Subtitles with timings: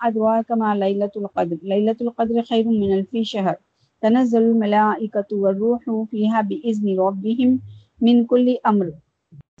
[0.00, 1.56] ادوار کما لیلت القدر.
[1.62, 3.54] لیلت القدر خیر من الفی شہر
[4.02, 5.78] تنزل الملائکۃ والروح
[6.10, 7.56] فیہا بإذن ربهم
[8.00, 8.90] من کل امر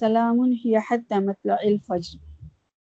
[0.00, 2.18] سلام ہی حتی مطلع الفجر.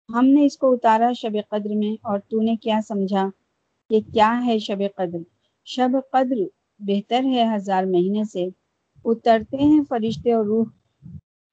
[0.09, 3.29] ہم نے اس کو اتارا شب قدر میں اور تو نے کیا سمجھا؟
[3.91, 5.19] کہ کیا ہے شب قدر؟
[5.67, 6.43] شب قدر
[6.81, 8.47] بہتر ہے ہزار مہینے سے۔
[9.05, 10.67] اترتے ہیں فرشتے اور روح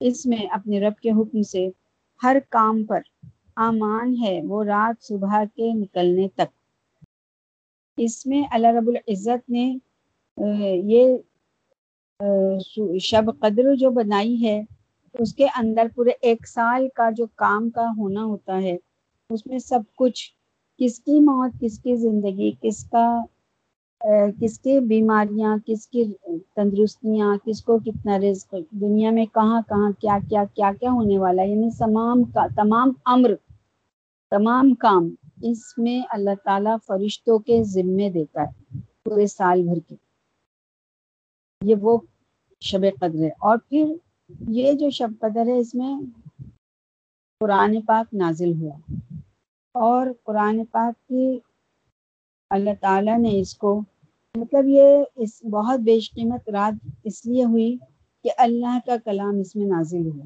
[0.01, 1.67] اس میں اپنے رب کے حکم سے
[2.21, 3.01] ہر کام پر۔
[3.57, 6.49] امان ہے، وہ رات صبح کے نکلنے تک۔
[7.98, 9.66] اس میں اللہ رب العزت نے
[10.85, 11.17] یہ
[13.02, 14.59] شب قدر جو بنائی ہے،
[15.16, 18.76] اس کے اندر پورے ایک سال کا جو کام کا ہونا ہوتا ہے،
[19.29, 20.23] اس میں سب کچھ،
[20.79, 23.05] کس کی موت، کس کی زندگی، کس کا
[24.41, 26.05] کس کی بیماریاں، کس کی
[26.55, 31.41] تندرستیاں، کس کو کتنا رزق، دنیا میں کہاں کہاں کیا کیا کیا کیا ہونے والا
[31.41, 33.35] ہے؟ یعنی تمام کا، تمام امر،
[34.29, 39.96] تمام کام اس میں اللہ تعالیٰ فرشتوں کے ذمے دیتا ہے پورے سال بھر کے۔
[41.62, 41.98] یہ وہ
[42.59, 43.93] شب قدر ہے۔ اور پھر
[44.48, 45.96] یہ جو شب قدر ہے، اس میں
[47.40, 48.93] قرآن پاک نازل ہوا۔
[49.71, 51.40] اور قرآن پاک کی
[52.49, 53.81] اللہ تعالیٰ نے اس کو
[54.35, 57.77] مطلب یہ اس بہت بیش قیمت رات اس لیے ہوئی
[58.23, 60.25] کہ اللہ کا کلام اس میں نازل ہوا۔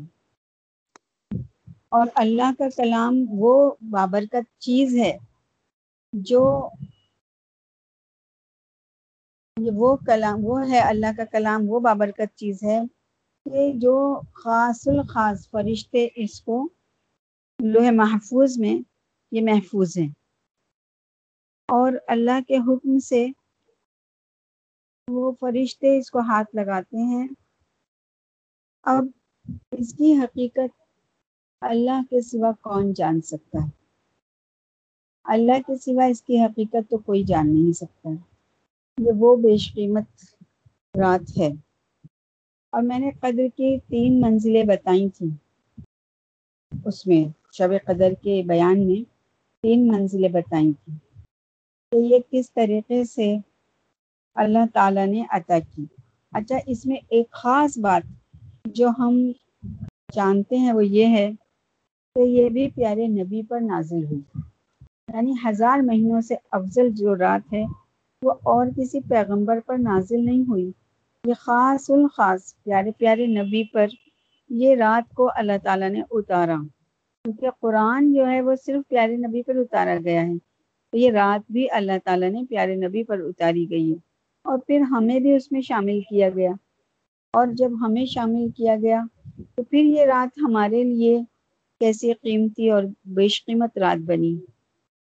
[1.90, 5.18] اور اللہ کا کلام وہ بابرکت چیز ہے
[6.14, 6.70] جو
[9.72, 12.82] وہ کلام، وہ ہے اللہ کا کلام، وہ بابرکت چیز ہے
[13.46, 16.70] کہ جو خاص الخاص فرشتے اس کو
[17.60, 18.76] لوہ محفوظ میں
[19.32, 20.10] یہ محفوظ ہیں۔
[21.70, 23.28] اور اللہ کے حکم سے
[25.08, 27.28] وہ فرشتے اس کو ہاتھ لگاتے ہیں۔
[28.84, 29.06] اب
[29.72, 30.82] اس کی حقیقت
[31.62, 33.70] اللہ کے سوا کون جان سکتا ہے؟
[35.26, 38.10] اللہ کے سوا اس کی حقیقت تو کوئی جان نہیں سکتا۔
[38.98, 40.26] یہ وہ بیش قیمت
[40.96, 41.50] رات ہے۔
[42.74, 45.30] اور میں نے قدر کی تین منزلیں بتائی تھیں۔
[46.86, 49.04] اس میں شب قدر کے بیان میں
[49.64, 50.98] تین منزلیں بتائی تھیں
[51.92, 53.36] تو یہ کس طریقے سے
[54.38, 55.86] اللہ تعالیٰ نے عطا کی۔
[56.32, 58.02] اچھا اس میں ایک خاص بات
[58.66, 59.32] جو ہم
[60.16, 61.32] جانتے ہیں وہ یہ ہے
[62.16, 64.22] کہ یہ بھی پیارے نبی پر نازل ہوئی۔
[65.14, 67.66] یعنی ہزار مہینوں سے افضل جو رات ہے،
[68.22, 70.72] وہ اور کسی پیغمبر پر نازل نہیں ہوئی۔
[71.24, 73.88] یہ خاص الخاص پیارے پیارے نبی پر
[74.50, 76.56] یہ رات کو اللہ تعالیٰ نے اتارا۔
[77.24, 80.38] کیونکہ قرآن جو ہے وہ صرف پیارے نبی پر اتارا گیا ہے،
[80.92, 84.07] تو یہ رات بھی اللہ تعالیٰ نے پیارے نبی پر اتاری گئی ہے۔
[84.48, 86.52] اور پھر ہمیں بھی اس میں شامل کیا گیا۔
[87.34, 89.04] اور جب ہمیں شامل کیا گیا،
[89.56, 91.22] تو پھر یہ رات ہمارے لیے
[91.80, 94.38] کیسی قیمتی اور بیش قیمت رات بنی۔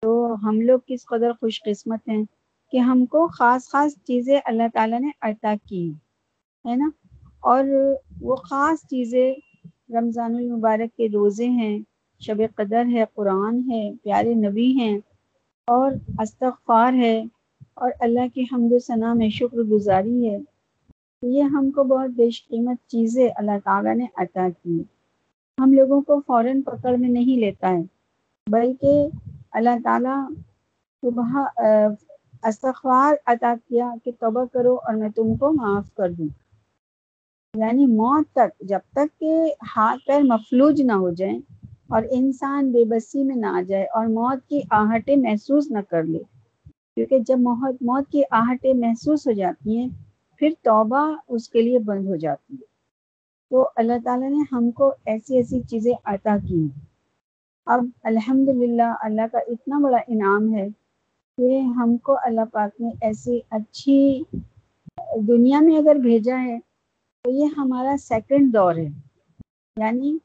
[0.03, 2.25] تو ہم لوگ کس قدر خوش قسمت ہیں
[2.73, 5.93] کہ ہم کو خاص خاص چیزیں اللہ تعالیٰ نے عطا کی،
[6.69, 6.91] ہے نا؟
[7.41, 7.65] اور
[8.21, 9.35] وہ خاص چیزیں
[9.91, 11.79] رمضان المبارک کے روزے ہیں،
[12.21, 14.99] شب قدر ہے، قرآن ہے، پیارے نبی ہیں،
[15.67, 17.25] اور استغفار ہے
[17.75, 20.39] اور اللہ کی حمد و ثناء میں شکر گزاری ہے۔
[21.23, 24.83] یہ ہم کو بہت بیش قیمت چیزیں اللہ تعالیٰ نے عطا کی۔
[25.59, 27.83] ہم لوگوں کو فوراً پکڑ میں نہیں لیتا ہے،
[28.47, 29.09] بلکہ
[29.53, 30.29] اللہ تعالیٰ
[31.03, 31.39] صبح
[32.43, 36.29] استغفار عطا کیا کہ توبہ کرو اور میں تم کو معاف کر دوں۔
[37.55, 41.39] یعنی موت تک، جب تک کہ ہاتھ پیر مفلوج نہ ہو جائیں
[41.89, 46.03] اور انسان بے بسی میں نہ آ جائے اور موت کی آہٹیں محسوس نہ کر
[46.03, 46.19] لے۔
[46.95, 49.89] کیونکہ جب موت موت کی آہٹیں محسوس ہو جاتی ہیں،
[50.39, 52.75] پھر توبہ اس کے لیے بند ہو جاتی ہے۔
[53.51, 56.69] تو اللہ تعالیٰ نے ہم کو ایسی ایسی چیزیں عطا کی
[57.67, 60.69] اب الحمد للہ اللہ کا اتنا بڑا انعام ہے
[61.37, 64.23] کہ ہم کو اللہ پاک نے ایسی اچھی
[65.29, 66.59] دنیا میں اگر بھیجا ہے
[67.25, 68.89] تو یہ ہمارا سیکنڈ دور ہے۔
[69.77, 70.19] یعنی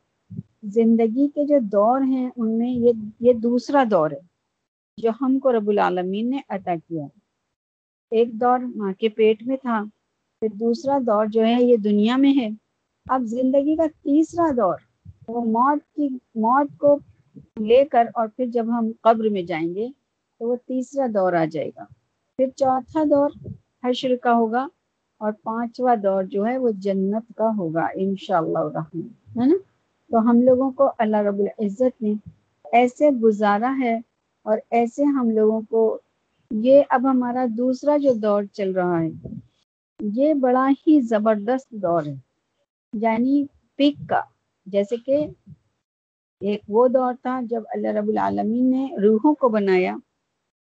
[0.63, 4.28] زندگی کے جو دور ہیں، ان میں یہ یہ دوسرا دور ہے۔
[4.99, 7.05] جو ہم کو رب العالمین نے عطا کیا۔
[8.11, 9.83] ایک دور ماں کے پیٹ میں تھا،
[10.39, 12.49] پھر دوسرا دور جو ہے یہ دنیا میں ہے۔
[13.09, 14.77] اب زندگی کا تیسرا دور،
[15.27, 16.99] وہ موت کی، موت کو
[17.59, 19.87] لے کر اور پھر جب ہم قبر میں جائیں گے،
[20.39, 21.85] تو وہ تیسرا دور آ جائے گا۔
[22.37, 23.29] پھر چوتھا دور
[23.83, 24.67] حشر کا ہوگا
[25.17, 29.55] اور پانچواں دور جو ہے وہ جنت کا ہوگا، انشاءاللہ الرحمن ہے نا؟
[30.11, 32.13] تو ہم لوگوں کو اللہ رب العزت نے
[32.71, 33.99] ایسے گزارا ہے
[34.49, 35.99] اور ایسے ہم لوگوں کو
[36.51, 39.09] یہ اب ہمارا دوسرا جو دور چل رہا ہے،
[39.99, 42.15] یہ بڑا ہی زبردست دور ہے۔
[42.93, 44.21] یعنی پک کا،
[44.65, 45.27] جیسے کہ
[46.41, 49.97] ایک وہ دور تھا جب اللہ رب العالمین نے روحوں کو بنایا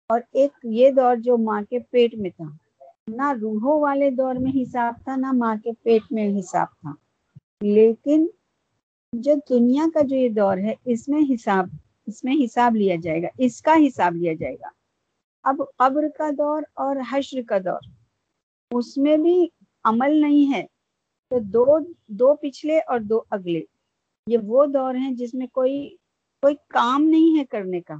[0.09, 2.49] اور ایک یہ دور جو ماں کے پیٹ میں تھا۔
[3.07, 6.93] نہ روحوں والے دور میں حساب تھا، نہ ماں کے پیٹ میں حساب تھا۔
[7.61, 8.27] لیکن
[9.13, 11.67] جو دنیا کا جو یہ دور ہے، اس میں حساب
[12.07, 14.67] اس میں حساب لیا جائے گا، اس کا حساب لیا جائے گا۔
[15.43, 17.79] اب قبر کا دور اور حشر کا دور،
[18.71, 19.47] اس میں بھی
[19.83, 20.65] عمل نہیں ہے۔
[21.29, 23.61] تو دو دو پچھلے اور دو اگلے،
[24.27, 25.89] یہ وہ دور ہیں جس میں کوئی
[26.41, 27.95] کوئی کام نہیں ہے کرنے کا۔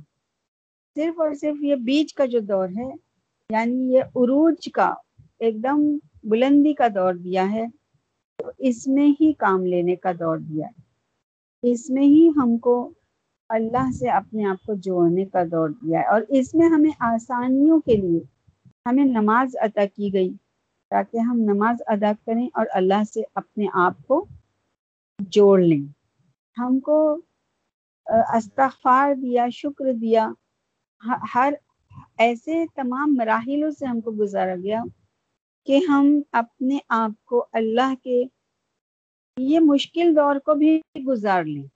[0.95, 2.89] صرف اور صرف یہ بیچ کا جو دور ہے
[3.49, 4.93] یعنی یہ عروج کا
[5.39, 7.65] ایک دم بلندی کا دور دیا ہے،
[8.37, 12.93] تو اس میں ہی کام لینے کا دور دیا۔ ہے اس میں ہی ہم کو
[13.53, 17.79] اللہ سے اپنے آپ کو جوڑنے کا دور دیا ہے اور اس میں ہمیں آسانیوں
[17.79, 18.19] کے لیے
[18.85, 20.29] ہمیں نماز عطا کی گئی
[20.91, 24.25] تاکہ ہم نماز ادا کریں اور اللہ سے اپنے آپ کو
[25.19, 25.83] جوڑ لیں۔
[26.57, 26.97] ہم کو
[28.33, 30.27] استغفار دیا، شکر دیا
[31.35, 31.53] ہر
[32.19, 34.81] ایسے تمام مراحلوں سے ہم کو گزارا گیا
[35.67, 38.23] کہ ہم اپنے آپ کو اللہ کے
[39.37, 40.71] یہ مشکل دور کو بھی
[41.07, 41.67] گزار لیں۔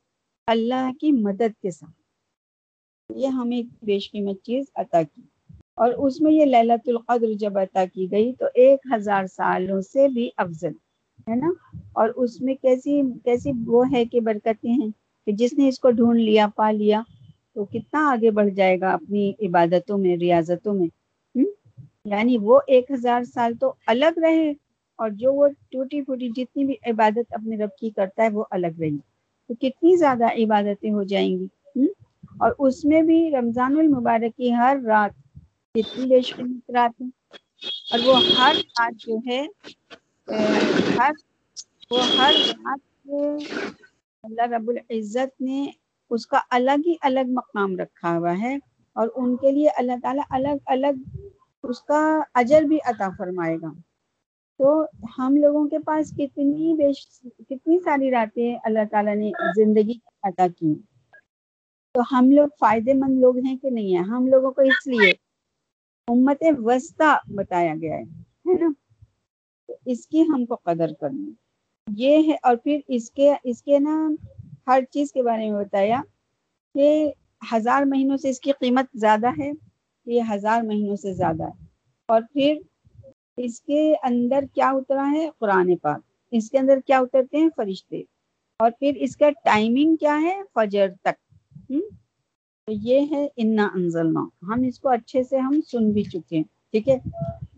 [0.47, 1.91] اللہ کی مدد کے ساتھ۔
[3.15, 5.21] یہ ہمیں بیش قیمت چیز عطا کی۔
[5.75, 10.07] اور اس میں یہ للت القدر جب عطا کی گئی تو ایک ہزار سالوں سے
[10.07, 10.71] بھی افضل،
[11.29, 11.49] ہے نا؟
[11.93, 14.87] اور اس میں کیسی کیسی وہ ہے کہ برکتیں ہیں
[15.25, 17.01] کہ جس نے اس کو ڈھونڈ لیا، پا لیا،
[17.53, 20.87] تو کتنا آگے بڑھ جائے گا اپنی عبادتوں میں، ریاضتوں میں؟
[22.05, 24.51] یعنی وہ ایک ہزار سال تو الگ رہے
[24.95, 28.79] اور جو وہ ٹوٹی پھوٹی جتنی بھی عبادت اپنے رب کی کرتا ہے وہ الگ
[28.79, 28.97] رہی۔
[29.49, 31.47] تو کتنی زیادہ عبادتیں ہو جائیں گی
[32.39, 35.13] اور اس میں بھی رمضان المبارک کی ہر رات
[35.75, 37.07] کتنی بیش قیمت رات ہے؟
[37.91, 39.41] اور وہ ہر رات جو ہے
[40.99, 41.11] ہر،
[41.91, 43.09] وہ ہر رات
[44.23, 45.65] اللہ رب العزت نے
[46.11, 48.55] اس کا الگ ہی الگ مقام رکھا ہوا ہے
[48.95, 51.01] اور ان کے لیے اللہ تعالیٰ الگ الگ
[51.63, 51.99] اس کا
[52.33, 53.71] اجر بھی عطا فرمائے گا۔
[54.59, 54.85] تو
[55.17, 57.05] ہم لوگوں کے پاس کتنی بیش،
[57.49, 59.93] کتنی ساری راتیں اللہ تعالیٰ نے زندگی
[60.23, 60.73] عطا کی
[61.95, 65.11] تو ہم لوگ فائدے مند لوگ ہیں کہ نہیں ہیں؟ ہم لوگوں کو اس لیے
[66.07, 68.69] امت وسطی بتایا گیا ہے نا؟
[69.85, 71.31] اس کی ہم کو قدر کرنی
[71.87, 73.95] یہ ہے، اور پھر اس کے اس کے نا
[74.67, 76.01] ہر چیز کے بارے میں بتایا
[76.75, 77.11] کہ
[77.53, 79.51] ہزار مہینوں سے اس کی قیمت زیادہ ہے،
[80.07, 81.65] یہ ہزار مہینوں سے زیادہ ہے۔
[82.09, 82.55] اور پھر
[83.37, 86.01] اس کے اندر کیا اترا ہے؟ قرآن پاک۔
[86.31, 88.01] اس کے اندر کیا اترتے ہیں؟ فرشتے۔
[88.59, 91.17] اور پھر اس کا ٹائمنگ کیا ہے؟ فجر تک۔
[92.67, 96.43] تو یہ ہے انا انزلنا۔ ہم اس کو اچھے سے ہم سن بھی چکے ہیں۔
[96.71, 96.97] ٹھیک ہے؟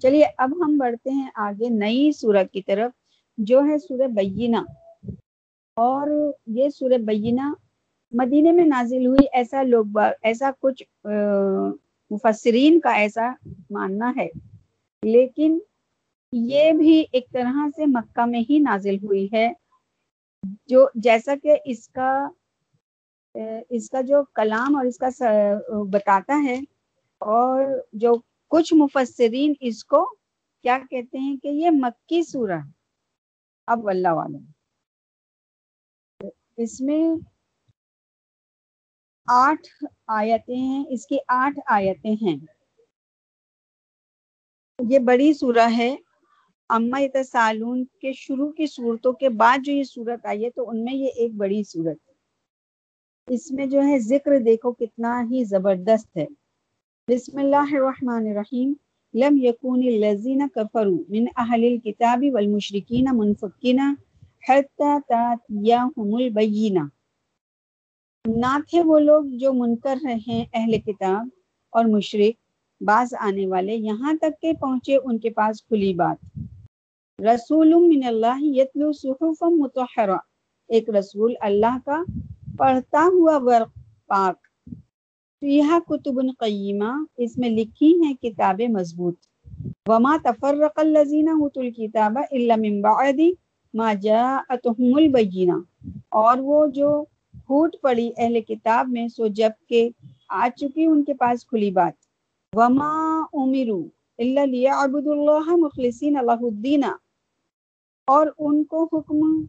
[0.01, 2.91] چلیے، اب ہم بڑھتے ہیں آگے نئی سورت کی طرف،
[3.37, 4.57] جو ہے سورہ بینہ۔
[5.77, 6.07] اور
[6.47, 7.53] یہ سورہ بینہ
[8.11, 9.85] مدینے میں نازل ہوئی، ایسا لوگ
[10.21, 10.83] ایسا کچھ
[12.11, 13.31] مفسرین کا ایسا
[13.69, 14.27] ماننا ہے۔
[15.03, 15.57] لیکن
[16.33, 19.47] یہ بھی ایک طرح سے مکہ میں ہی نازل ہوئی ہے۔
[20.67, 22.11] جو جیسا کہ اس کا
[23.69, 25.09] اس کا جو کلام اور اس کا
[25.91, 26.59] بتاتا ہے
[27.21, 27.63] اور
[27.93, 28.13] جو
[28.51, 30.03] کچھ مفسرین اس کو
[30.63, 32.71] کیا کہتے ہیں کہ یہ مکی سورہ ہے۔
[33.67, 34.45] اب اللہ عالم۔
[36.57, 37.03] اس میں
[39.27, 39.67] آٹھ
[40.07, 42.37] آیتیں ہیں اس کی آٹھ آیتیں ہیں۔
[44.79, 45.95] یہ بڑی سورہ ہے۔
[46.69, 50.83] اما تسالون کے شروع کی صورتوں کے بعد جو یہ صورت آئی ہے، تو ان
[50.83, 52.13] میں یہ ایک بڑی صورت ہے۔
[53.33, 56.25] اس میں جو ہے ذکر دیکھو کتنا ہی زبردست ہے۔
[57.07, 58.73] بسم اللہ الرحمن الرحیم۔
[59.13, 63.79] لم یکون الذین کفروا من اہل الكتاب والمشرکین منفکین
[64.49, 66.79] حتی تاتیہم البینہ۔
[68.25, 71.27] نہ تھے وہ لوگ جو منکر رہے ہیں اہل کتاب
[71.69, 72.48] اور مشرق
[72.81, 76.39] بعض آنے والے یہاں تک کہ پہنچے ان کے پاس کھلی بات۔
[77.21, 80.17] رسول من اللہ یتلو صحفا متحرہ
[80.67, 82.03] ایک رسول اللہ کا
[82.57, 84.37] پڑھتا ہوا ورق پاک۔
[85.39, 89.15] فیہا کتب قیمہ۔ اس میں لکھی ہیں کتابیں مضبوط۔
[89.87, 93.19] وما تفرق الذین اوتوا الکتاب الا من بعد
[93.73, 95.57] ما جاءتهم البینہ۔
[96.09, 99.89] اور وہ جو پھوٹ پڑی اہل کتاب میں، سو جبکہ
[100.29, 102.08] آ چکی ان کے پاس کھلی بات۔
[102.53, 102.93] وما
[103.33, 103.81] امرو
[104.19, 106.83] الا لیعبدوا اللہ مخلصین اللہ الدین
[108.07, 109.45] اور ان کو حکم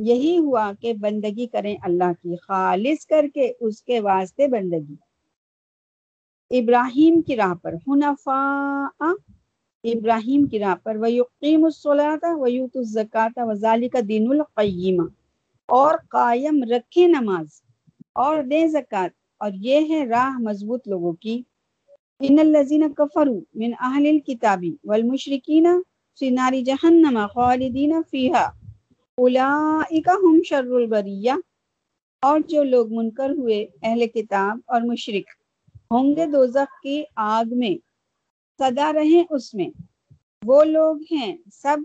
[0.00, 4.94] یہی ہوا کہ بندگی کریں اللہ کی، خالص کر کے اس کے واسطے بندگی۔
[6.50, 9.12] ابراہیم کی راہ پر حنفاء،
[9.84, 15.08] ابراہیم کی راہ پر ویقیم الصلاۃ ویؤت الزکاۃ وذالک دین القیمہ
[15.68, 17.60] اور قائم رکھے نماز
[18.14, 19.08] اور دے زکوٰۃ۔
[19.40, 21.42] اور یہ ہے راہ مضبوط لوگوں کی۔
[22.20, 25.82] ان الذين كفروا من اهل الكتاب والمشركين
[26.14, 28.46] في نار جهنم خالدين فيها.
[29.18, 31.34] اولئك هم شر البريه
[32.22, 35.28] اور جو لوگ منکر ہوئے اہل کتاب اور مشرک،
[35.90, 37.74] ہوں گے دوزخ کی آگ میں
[38.58, 39.68] سدا رہیں اس میں.
[40.46, 41.78] وہ لوگ ہیں سب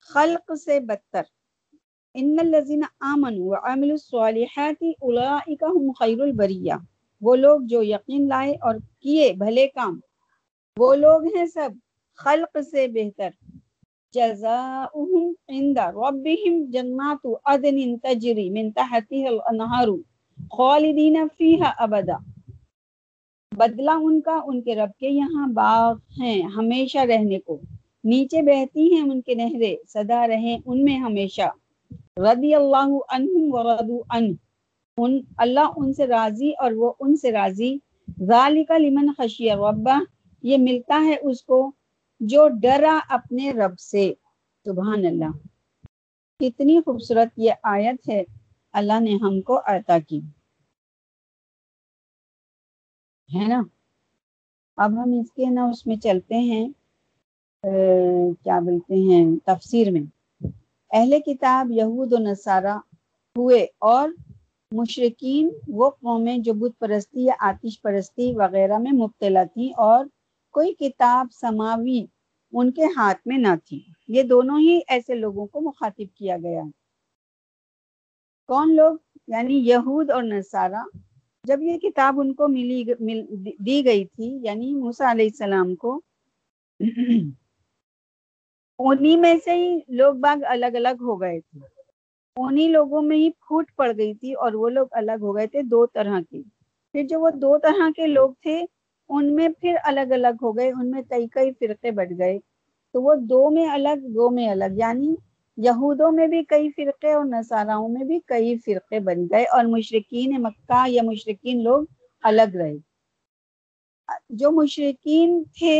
[0.00, 1.22] خلق سے بدتر.
[2.14, 6.74] ان الذين امنوا وعملوا الصالحات اولئك هم خير البريه
[7.20, 10.00] وہ لوگ جو یقین لائے اور کیے بھلے کام۔
[10.78, 11.70] وہ لوگ ہیں سب
[12.16, 13.28] خلق سے بہتر۔
[14.12, 19.88] جزاؤہم عند ربهم جنات عدن تجری من تحتها الانہار
[20.50, 22.16] خالدین فیہا ابدا۔
[23.56, 27.60] بدلہ ان کا ان کے رب کے یہاں باغ ہیں ہمیشہ رہنے کو۔
[28.04, 31.50] نیچے بہتی ہیں ان کے نہریں سدا رہیں ان میں ہمیشہ۔
[32.16, 34.49] رضی اللہ عنہم ورضو عنہ۔
[35.04, 37.78] ان، اللہ ان سے راضی اور وہ ان سے راضی۔
[38.26, 40.00] ذالک لمن خشی ربہ،
[40.42, 41.72] یہ ملتا ہے اس کو
[42.20, 44.14] جو ڈرا اپنے رب سے۔
[44.64, 45.38] سبحان اللہ۔
[46.38, 48.24] کتنی خوبصورت یہ آیت ہے۔
[48.72, 50.20] اللہ نے ہم کو عطا کی۔
[53.34, 53.62] ہے نا؟
[54.76, 56.68] اب ہم اس کے نا اس میں چلتے ہیں
[58.44, 60.02] کیا بولتے ہیں، تفسیر میں۔
[60.90, 62.78] اہل کتاب یہود و نصارہ
[63.36, 64.08] ہوئے اور
[64.72, 70.04] مشرقین وہ قومیں جو بت پرستی یا آتش پرستی وغیرہ میں مبتلا تھیں اور
[70.50, 72.06] کوئی کتاب سماوی
[72.52, 76.62] ان کے ہاتھ میں نہ تھی۔ یہ دونوں ہی ایسے لوگوں کو مخاطب کیا گیا۔
[78.48, 78.96] کون لوگ؟
[79.28, 80.98] یعنی یہود اور نصارہ۔
[81.44, 83.26] جب یہ کتاب ان کو ملی مل،
[83.66, 86.00] دی گئی تھی یعنی موسیٰ علیہ السلام کو،
[88.78, 91.79] انہی میں سے ہی لوگ باغ الگ الگ ہو گئے تھے۔
[92.46, 95.62] انہی لوگوں میں ہی پھوٹ پڑ گئی تھی اور وہ لوگ الگ ہو گئے تھے
[95.62, 96.42] دو طرح کے۔
[96.94, 98.60] پھر جو وہ دو طرح کے لوگ تھے،
[99.10, 102.38] ان میں پھر الگ الگ ہو گئے، ان میں کئی کئی فرقے بڑھ گئے۔
[102.94, 105.14] تو وہ دو میں الگ، دو میں الگ یعنی
[105.56, 110.42] یہودوں میں بھی کئی فرقے اور نصاراؤں میں بھی کئی فرقے بن گئے اور مشرقین
[110.42, 111.84] مکہ یا مشرقین لوگ
[112.22, 112.76] الگ رہے۔
[114.30, 115.76] جو مشرقین تھے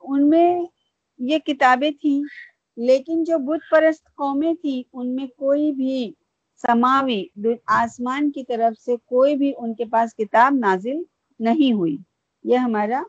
[0.00, 0.48] ان میں
[1.20, 2.20] یہ کتابیں تھیں
[2.78, 6.12] لیکن جو بت پرست قومیں تھیں، ان میں کوئی بھی
[6.62, 7.24] سماوی
[7.66, 11.02] آسمان کی طرف سے کوئی بھی ان کے پاس کتاب نازل
[11.40, 11.96] نہیں ہوئی۔
[12.44, 13.02] یہ ہمارا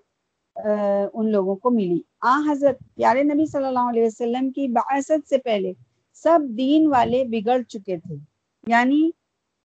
[1.13, 5.37] ان لوگوں کو ملی۔ آ، حضرت، پیارے نبی صلی اللہ علیہ وسلم کی بعثت سے
[5.37, 5.73] پہلے
[6.13, 8.15] سب دین والے بگڑ چکے تھے۔
[8.67, 9.09] یعنی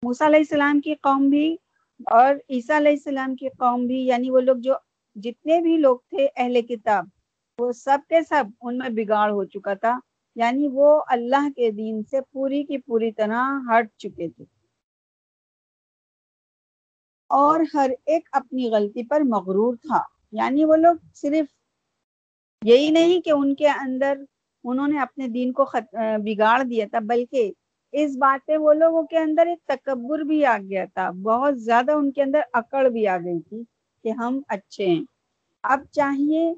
[0.02, 1.56] موسیٰ علیہ السلام کی قوم بھی
[2.10, 4.74] اور عیسیٰ علیہ السلام کی قوم بھی یعنی وہ لوگ جو
[5.14, 7.06] جتنے بھی لوگ تھے اہل کتاب
[7.58, 9.94] وہ سب کے سب ان میں بگاڑ ہو چکا تھا
[10.36, 14.44] یعنی وہ اللہ کے دین سے پوری کی پوری طرح ہٹ چکے تھے۔
[17.30, 21.46] اور ہر ایک اپنی غلطی پر مغرور تھا۔ یعنی وہ لوگ صرف
[22.62, 24.18] یہی نہیں کہ ان کے اندر
[24.64, 25.94] انہوں نے اپنے دین کو خط...
[26.24, 27.52] بگاڑ دیا تھا، بلکہ
[27.92, 31.92] اس بات پہ وہ لوگوں کے اندر ایک تکبر بھی آ گیا تھا۔ بہت زیادہ
[31.92, 33.62] ان کے اندر اکڑ بھی آ گئی تھی
[34.04, 35.02] کہ ہم اچھے ہیں۔
[35.64, 36.52] اب چاہیے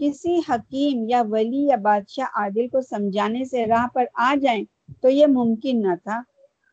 [0.00, 4.64] کسی حکیم یا ولی یا بادشاہ عادل کو سمجھانے سے راہ پر آ جائیں
[5.02, 6.20] تو یہ ممکن نہ تھا۔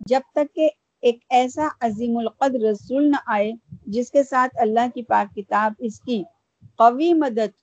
[0.07, 0.69] جب تک کہ
[1.03, 3.51] ایک ایسا عظیم القدر رسول نہ آئے
[3.87, 6.23] جس کے ساتھ اللہ کی پاک کتاب اس کی
[6.77, 7.59] قوی مدد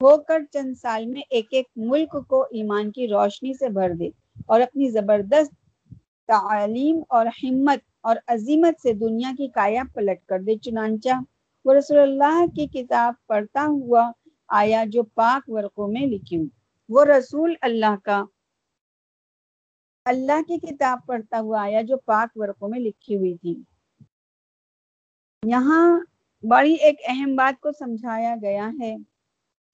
[0.00, 4.08] ہو کر چند سال میں ایک ایک ملک کو ایمان کی روشنی سے بھر دے
[4.46, 5.52] اور اپنی زبردست
[6.28, 11.20] تعلیم اور ہمت اور عظیمت سے دنیا کی کایا پلٹ کر دے۔ چنانچہ
[11.64, 14.10] وہ رسول اللہ کی کتاب پڑھتا ہوا
[14.52, 16.46] آیا جو پاک ورقوں میں لکھی ہوں۔
[16.88, 18.24] وہ رسول اللہ کا،
[20.04, 23.62] اللہ کی کتاب پڑھتا ہوا آیا جو پاک ورقوں میں لکھی ہوئی تھی۔
[25.46, 26.00] یہاں
[26.42, 28.96] بڑی ایک اہم بات کو سمجھایا گیا ہے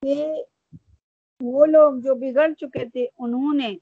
[0.03, 0.45] کہ
[1.41, 3.77] وہ لوگ جو بگڑ چکے تھے، انہوں نے،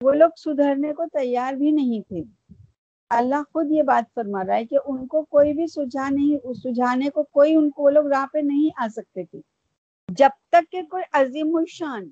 [0.00, 2.22] وہ لوگ سدھرنے کو تیار بھی نہیں تھے۔
[3.10, 7.10] اللہ خود یہ بات فرما رہا ہے کہ ان کو کوئی بھی سجھا نہیں، سجھانے
[7.10, 9.40] کو کوئی، ان کو وہ لوگ راہ پہ نہیں آ سکتے تھے۔
[10.16, 12.10] جب تک کہ کوئی عظیم الشان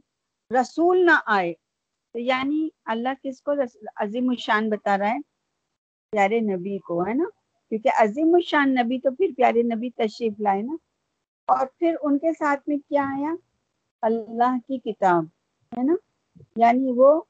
[0.61, 1.55] رسول نہ آئے،
[2.13, 3.53] تو یعنی اللہ کس کو
[3.97, 5.19] عظیم الشان بتا رہا ہے؟
[6.11, 7.25] پیارے نبی کو، ہے نا؟
[7.69, 10.77] کیونکہ عظیم الشان نبی تو پھر پیارے نبی تشریف لائے نا۔
[11.47, 13.35] اور پھر ان کے ساتھ میں کیا آیا؟
[14.03, 15.25] اللہ کی کتاب،
[15.79, 15.95] ہے نا؟
[16.57, 17.23] یعنی وہ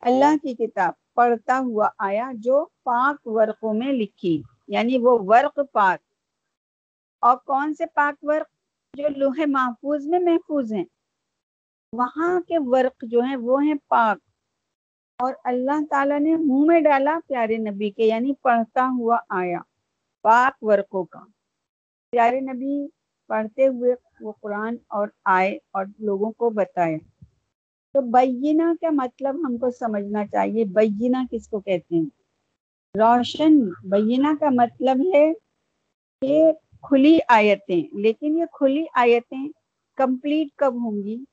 [0.00, 6.00] اللہ کی کتاب پڑھتا ہوا آیا جو پاک ورقوں میں لکھی۔ یعنی وہ ورق پاک۔
[7.20, 8.55] اور کون سے پاک ورق؟
[8.96, 10.84] جو لوہے محفوظ میں محفوظ ہیں،
[11.92, 14.18] وہاں کے ورق جو ہیں وہ ہیں پاک۔
[15.18, 19.58] اور اللہ تعالیٰ نے منہ میں ڈالا پیارے نبی کے یعنی پڑھتا ہوا آیا
[20.22, 21.20] پاک ورقوں کا۔
[22.12, 22.88] پیارے نبی
[23.26, 26.96] پڑھتے ہوئے وہ قرآن اور آئے اور لوگوں کو بتائے
[27.94, 32.08] تو بینہ کا مطلب ہم کو سمجھنا چاہیے بینہ کس کو کہتے ہیں؟
[32.94, 35.32] روشن۔ بینہ کا مطلب ہے
[36.22, 36.52] کہ
[36.82, 39.48] کھلی آیتیں، لیکن یہ کھلی آیتیں
[39.96, 41.24] کمپلیٹ کب ہوں گی؟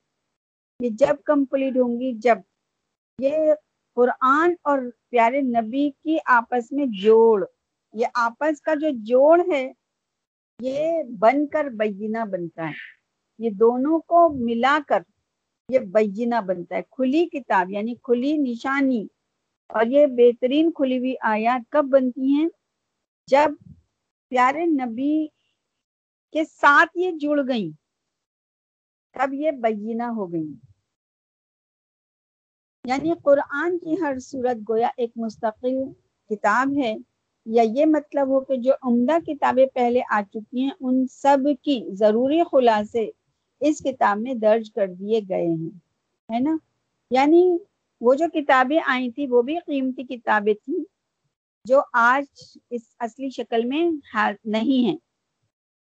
[0.79, 2.37] یہ جب کمپلیٹ ہوں گی، جب۔
[3.19, 3.37] یہ
[3.95, 7.45] قرآن اور پیارے نبی کی آپس میں جوڑ۔
[7.93, 9.71] یہ آپس کا جو جوڑ ہے،
[10.61, 12.93] یہ بن کر بینہ بنتا ہے۔
[13.39, 14.99] یہ دونوں کو ملا کر
[15.69, 19.07] یہ بینہ بنتا ہے۔ کھلی کتاب یعنی کھلی نشانی۔
[19.67, 22.49] اور یہ بہترین کھلی ہوئی آیات کب بنتی ہیں؟
[23.27, 23.51] جب
[24.33, 25.27] پیارے نبی
[26.33, 27.71] کے ساتھ یہ جڑ گئیں،
[29.15, 30.53] تب یہ بینہ ہو گئی
[32.85, 35.75] یعنی قرآن کی ہر صورت گویا ایک مستقل
[36.29, 36.93] کتاب ہے،
[37.45, 41.79] یا یہ مطلب ہو کہ جو عمدہ کتابیں پہلے آ چکی ہیں، ان سب کی
[41.99, 43.09] ضروری خلاصے
[43.61, 45.77] اس کتاب میں درج کر دیے گئے ہیں،
[46.29, 46.57] ہے نا؟
[47.11, 47.43] یعنی
[48.01, 50.83] وہ جو کتابیں آئی تھی وہ بھی قیمتی کتابیں تھیں۔
[51.65, 53.91] جو آج اس اصلی شکل میں
[54.45, 54.97] نہیں ہیں۔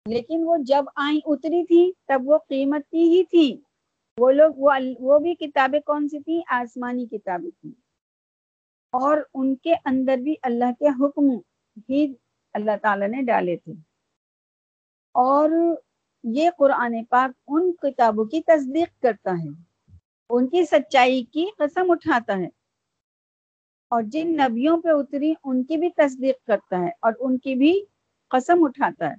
[0.05, 3.61] لیکن وہ جب آئیں اتری تھی تب وہ قیمتی ہی تھی
[4.17, 7.71] وہ لوگ، وہ وہ بھی کتابیں کون سی تھیں؟ آسمانی کتابیں تھیں۔
[8.91, 11.29] اور ان کے اندر بھی اللہ کے حکم
[11.89, 12.13] ہی
[12.53, 13.73] اللہ تعالی نے ڈالے تھے۔
[15.11, 15.49] اور
[16.23, 19.63] یہ قرآن پاک ان کتابوں کی تصدیق کرتا ہے۔
[20.29, 22.47] ان کی سچائی کی قسم اٹھاتا ہے۔
[23.89, 27.85] اور جن نبیوں پہ اتری ان کی بھی تصدیق کرتا ہے اور ان کی بھی
[28.29, 29.15] قسم اٹھاتا ہے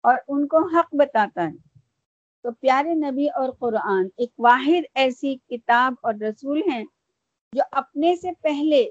[0.00, 1.70] اور ان کو حق بتاتا ہے۔
[2.42, 6.84] تو پیارے نبی اور قرآن ایک واحد ایسی کتاب اور رسول ہیں
[7.52, 8.90] جو اپنے سے پہلے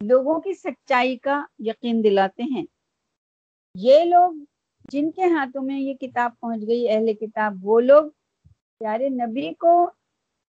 [0.00, 2.64] لوگوں کی سچائی کا یقین دلاتے ہیں۔
[3.74, 4.32] یہ لوگ
[4.92, 8.04] جن کے ہاتھوں میں یہ کتاب پہنچ گئی، اہل کتاب، وہ لوگ
[8.78, 9.90] پیارے نبی کو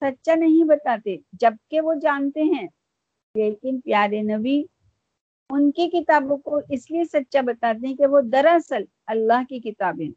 [0.01, 2.67] سچا نہیں بتاتے، جبکہ وہ جانتے ہیں۔
[3.35, 4.63] لیکن پیارے نبی،
[5.49, 10.09] ان کی کتابوں کو اس لیے سچا بتاتے ہیں کہ وہ دراصل اللہ کی کتابیں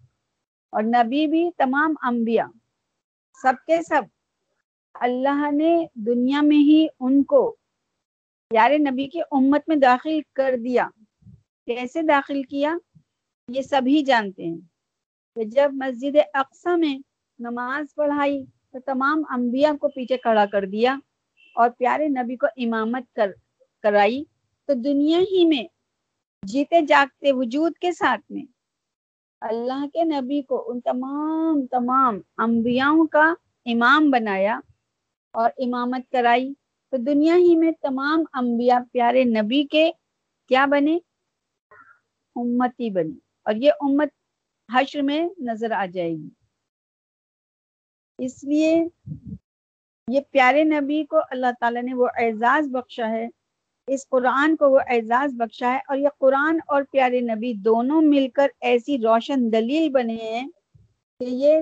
[0.70, 2.46] اور نبی بھی، تمام انبیاء،
[3.42, 4.03] سب کے سب
[4.94, 7.57] اللہ نے دنیا میں ہی ان کو
[8.51, 10.88] پیارے نبی کی امت میں داخل کر دیا۔
[11.66, 12.77] کیسے داخل کیا؟
[13.48, 14.59] یہ سبھی جانتے ہیں۔
[15.37, 16.98] کہ جب مسجد اقسا میں
[17.38, 20.96] نماز پڑھائی تو تمام انبیاء کو پیچھے کھڑا کر دیا۔
[21.54, 23.30] اور پیارے نبی کو امامت کر،
[23.82, 24.24] کرائی،
[24.68, 25.64] تو دنیا ہی میں
[26.42, 28.44] جیتے جاگتے وجود کے ساتھ میں
[29.40, 33.34] اللہ کے نبی کو ان تمام تمام انبیاؤں کا
[33.66, 34.60] امام بنایا
[35.32, 36.52] اور امامت کرائی۔
[36.90, 39.90] تو دنیا ہی میں تمام انبیاء پیارے نبی کے
[40.48, 40.98] کیا بنے؟
[42.36, 44.08] امتی بنی اور یہ امت
[44.74, 46.28] حشر میں نظر آ جائے گی۔
[48.18, 48.84] اس لیے
[50.08, 53.28] یہ پیارے نبی کو اللہ تعالیٰ نے وہ اعزاز بخشا ہے،
[53.86, 58.28] اس قرآن کو وہ اعزاز بخشا ہے اور یہ قرآن اور پیارے نبی دونوں مل
[58.34, 60.48] کر ایسی روشن دلیل بنے ہیں
[61.20, 61.60] کہ یہ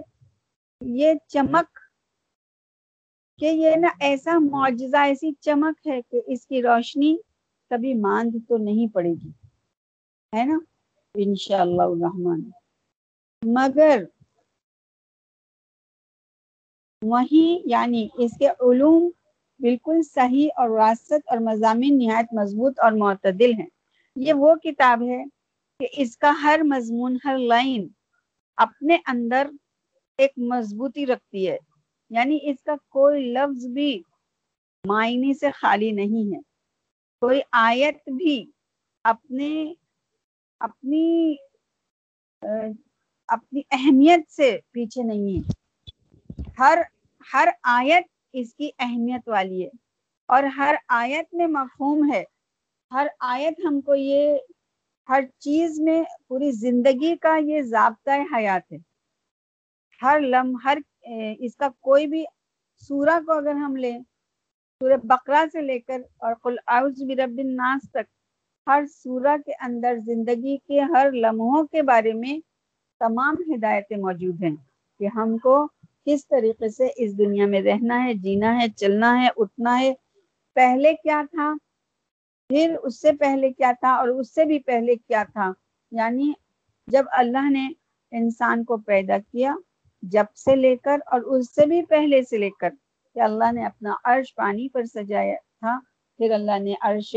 [0.81, 1.79] یہ چمک،
[3.39, 7.17] کہ یہ نا ایسا معجزہ، ایسی چمک ہے کہ اس کی روشنی
[7.71, 9.31] کبھی ماند تو نہیں پڑے گی۔
[10.37, 10.59] ہے نا؟
[11.15, 12.41] انشاءاللہ الرحمن۔
[13.47, 14.05] مگر
[17.03, 19.11] وہیں یعنی اس کے علوم
[19.59, 23.69] بالکل صحیح اور وراثت اور مضامین نہایت مضبوط اور معتدل ہیں۔
[24.17, 25.25] یہ وہ کتاب ہے
[25.81, 27.89] کہ اس کا ہر مضمون، ہر لائن
[28.57, 29.51] اپنے اندر
[30.19, 31.59] ایک مضبوطی رکھتی ہے۔
[32.11, 34.03] یعنی اس کا کوئی لفظ بھی
[34.89, 36.41] معنی سے خالی نہیں ہے۔
[37.21, 38.51] کوئی آیت بھی
[39.05, 39.75] اپنے،
[40.61, 41.35] اپنی
[43.29, 45.60] اپنی اہمیت سے پیچھے نہیں ہے۔
[46.61, 46.79] ہر
[47.35, 49.69] ہر آیت اس کی اہمیت والی ہے
[50.29, 52.23] اور ہر آیت میں مفہوم ہے۔
[52.93, 54.37] ہر آیت ہم کو یہ،
[55.09, 58.79] ہر چیز میں پوری زندگی کا یہ ضابطۂ حیات ہے۔
[60.03, 60.79] ہر لمح ہر
[61.39, 62.25] اس کا کوئی بھی
[62.83, 63.99] سورہ کو اگر ہم لیں،
[64.81, 68.07] سورہ بقرہ سے لے کر اور قل اعوذ برب الناس تک،
[68.67, 72.39] ہر سورہ کے اندر زندگی کے ہر لمحوں کے بارے میں
[73.01, 74.57] تمام ہدایتیں موجود ہیں
[75.01, 75.67] کہ ہم کو
[76.07, 79.93] کس طریقے سے اس دنیا میں رہنا ہے، جینا ہے، چلنا ہے، اٹھنا ہے،
[80.55, 81.53] پہلے کیا تھا؟
[82.49, 85.53] پھر اس سے پہلے کیا تھا اور اس سے بھی پہلے کیا تھا؟
[85.91, 86.33] یعنی
[86.87, 87.69] جب اللہ نے
[88.13, 89.55] انسان کو پیدا کیا
[90.03, 92.71] جب سے لے کر اور اس سے بھی پہلے سے لے کر
[93.15, 95.79] کہ اللہ نے اپنا عرش پانی پر سجایا تھا،
[96.19, 97.17] پھر اللہ نے عرش،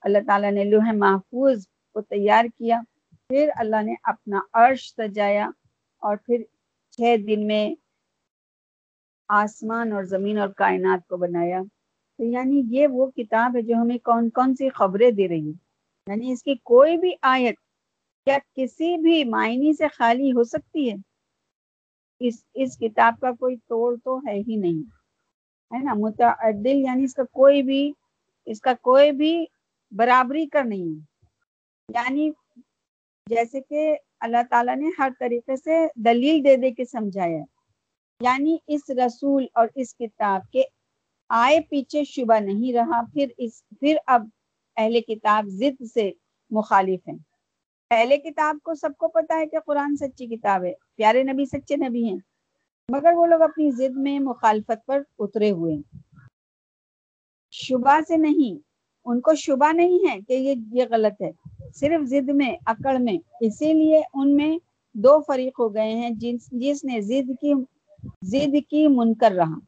[0.00, 2.80] اللہ تعالیٰ نے لوہ محفوظ کو تیار کیا،
[3.28, 5.50] پھر اللہ نے اپنا عرش سجایا
[5.98, 6.42] اور پھر
[6.90, 7.74] چھ دن میں
[9.34, 11.62] آسمان اور زمین اور کائنات کو بنایا۔
[12.18, 15.72] تو یعنی یہ وہ کتاب ہے جو ہمیں کون کون سی خبریں دے رہی ہے۔
[16.06, 17.54] یعنی اس کی کوئی بھی آیت
[18.24, 20.94] کیا کسی بھی معنی سے خالی ہو سکتی ہے۔
[22.20, 24.82] اس اس کتاب کا کوئی توڑ تو ہے ہی نہیں۔
[25.74, 27.92] ہے نا؟ متعدل یعنی اس کا کوئی بھی،
[28.46, 29.44] اس کا کوئی بھی
[29.90, 31.26] برابری کا نہیں ہے۔
[31.94, 32.30] یعنی
[33.26, 37.61] جیسے کہ اللہ تعالیٰ نے ہر طریقے سے دلیل دے دے کے سمجھایا۔
[38.22, 40.62] یعنی اس رسول اور اس کتاب کے
[41.30, 44.26] آئے پیچھے شبہ نہیں رہا، پھر اس، پھر اب
[44.76, 46.10] اہل کتاب ضد سے
[46.50, 47.16] مخالف ہیں۔
[47.90, 51.76] اہل کتاب کو سب کو پتا ہے کہ قرآن سچی کتاب ہے، پیارے نبی سچے
[51.76, 52.18] نبی ہیں،
[52.88, 55.76] مگر وہ لوگ اپنی ضد میں مخالفت پر اترے ہوئے
[57.52, 58.58] شبہ سے نہیں،
[59.06, 61.30] ان کو شبہ نہیں ہے کہ یہ یہ غلط ہے،
[61.74, 64.56] صرف ضد میں، اکڑ میں، اسی لیے ان میں
[64.94, 67.52] دو فریق ہو گئے ہیں جس جس نے ضد کی
[68.22, 69.58] ضد کی منکر رہا۔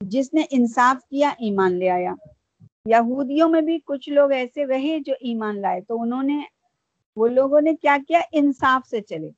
[0.00, 2.14] جس نے انصاف کیا، ایمان لے آیا۔
[2.86, 6.42] یہودیوں میں بھی کچھ لوگ ایسے رہے جو ایمان لائے۔ تو انہوں نے،
[7.16, 9.30] وہ لوگوں نے کیا کیا؟ انصاف سے چلے۔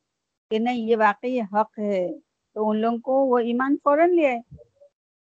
[0.50, 2.08] کہ نہیں، یہ واقعی حق ہے۔
[2.54, 4.40] تو ان لوگوں کو وہ ایمان فوراً لے آئے۔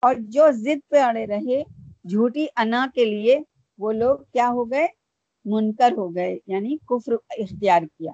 [0.01, 1.62] اور جو ضد پہ اڑے رہے،
[2.05, 3.38] جھوٹی انا کے لیے
[3.79, 4.87] وہ لوگ کیا ہو گئے؟
[5.44, 8.12] منکر ہو گئے یعنی کفر اختیار کیا۔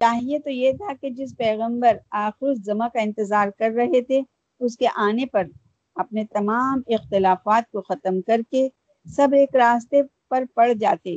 [0.00, 4.20] چاہیے تو یہ تھا کہ جس پیغمبر آخر جمع کا انتظار کر رہے تھے،
[4.60, 5.46] اس کے آنے پر
[5.94, 8.68] اپنے تمام اختلافات کو ختم کر کے
[9.06, 11.16] سب ایک راستے پر پڑ جاتے۔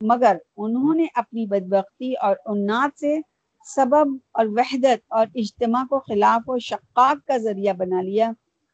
[0.00, 3.18] مگر انہوں نے اپنی بدبختی اور انات سے
[3.66, 8.30] سبب اور وحدت اور اجتماع کو خلاف و شقاق کا ذریعہ بنا لیا۔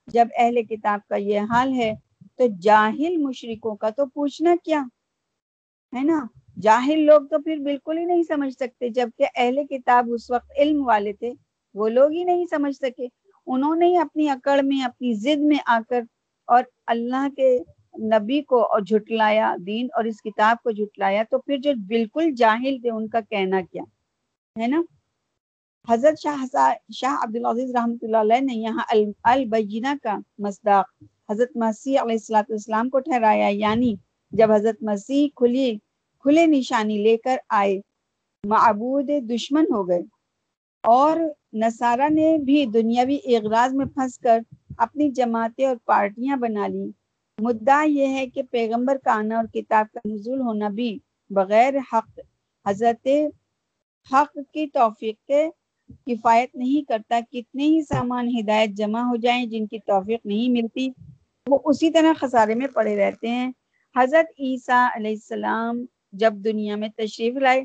[0.07, 1.93] جب اہل کتاب کا یہ حال ہے
[2.37, 4.83] تو جاہل مشرکوں کا تو پوچھنا کیا؟
[5.93, 6.27] ہے نا؟
[6.59, 10.87] جاہل لوگ تو پھر بالکل ہی نہیں سمجھ سکتے، جبکہ اہل کتاب اس وقت علم
[10.87, 11.33] والے تھے،
[11.75, 13.07] وہ لوگ ہی نہیں سمجھ سکے۔
[13.47, 16.03] انہوں نے اپنی اکڑ میں، اپنی ضد میں آ کر
[16.49, 17.59] اور اللہ کے
[18.13, 22.79] نبی کو اور جھٹلایا، دین اور اس کتاب کو جھٹلایا، تو پھر جو بالکل جاہل
[22.81, 23.83] تھے، ان کا کہنا کیا؟
[24.57, 24.83] ہے نا؟
[25.89, 26.45] حضرت شاہ
[26.93, 28.85] شاہ عبدالعزیز رحمۃ اللہ علیہ نے یہاں
[29.23, 30.87] البینہ کا مصداق
[31.31, 33.95] حضرت مسیح علیہ السلاۃ السلام کو ٹھہرایا یعنی
[34.33, 35.77] جب حضرت مسیح کھلی
[36.29, 37.81] کھلے نشانی لے کر آئے۔
[38.45, 40.03] معبود دشمن ہو گئے۔
[40.83, 41.17] اور
[41.53, 44.39] نصارہ نے بھی دنیاوی اغراض میں پھنس کر
[44.79, 46.91] اپنی جماعتیں اور پارٹیاں بنا لی
[47.39, 50.99] مدعا یہ ہے کہ پیغمبر کا آنا اور کتاب کا نزول ہونا بھی
[51.31, 52.21] بغیر حق،
[52.67, 53.09] حضرت
[54.13, 55.51] حق کی توفیق کے
[56.07, 60.89] کفایت نہیں کرتا۔ کتنے ہی سامان ہدایت جمع ہو جائیں جن کی توفیق نہیں ملتی،
[61.47, 63.53] وہ اسی طرح خسارے میں پڑے رہتے ہیں۔
[63.97, 67.65] حضرت عیسیٰ علیہ السلام جب دنیا میں تشریف لائے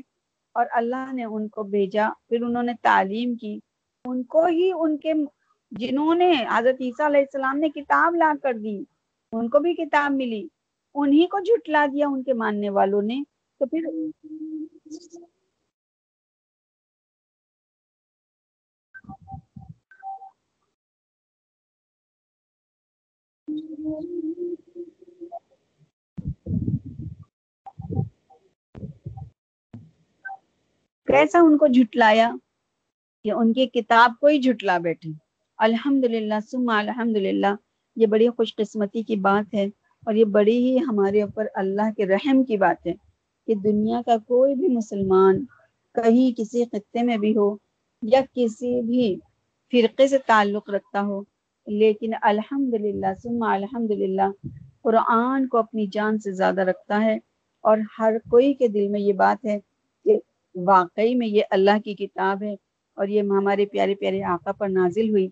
[0.54, 3.58] اور اللہ نے ان کو بھیجا، پھر انہوں نے تعلیم کی۔
[4.04, 5.12] ان کو ہی ان کے
[5.70, 8.84] جنہوں نے، حضرت عیسیٰ علیہ السلام نے کتاب لا کر دی،
[9.32, 10.48] ان کو بھی کتاب ملی۔
[10.94, 13.22] انہی کو جھٹلا دیا ان کے ماننے والوں نے۔
[13.58, 13.80] تو پھر
[31.14, 32.30] کیسا ان کو جھٹلایا
[33.24, 35.10] کہ ان کی کتاب کو ہی جھٹلا بیٹھے۔
[35.58, 37.54] الحمد للہ سم الحمد للہ
[37.96, 39.64] یہ بڑی خوش قسمتی کی بات ہے
[40.06, 42.92] اور یہ بڑی ہی ہمارے اوپر اللہ کے رحم کی بات ہے
[43.48, 45.44] کہ دنیا کا کوئی بھی مسلمان
[45.94, 47.48] کہیں کسی خطے میں بھی ہو
[48.02, 49.14] یا کسی بھی
[49.72, 51.20] فرقے سے تعلق رکھتا ہو،
[51.66, 54.28] لیکن الحمد للہ سم الحمد للہ
[54.82, 57.14] قرآن کو اپنی جان سے زیادہ رکھتا ہے
[57.64, 59.58] اور ہر کوئی کے دل میں یہ بات ہے
[60.54, 62.54] واقعی میں یہ اللہ کی کتاب ہے
[62.96, 65.28] اور یہ ہمارے پیارے پیارے آقا پر نازل ہوئی۔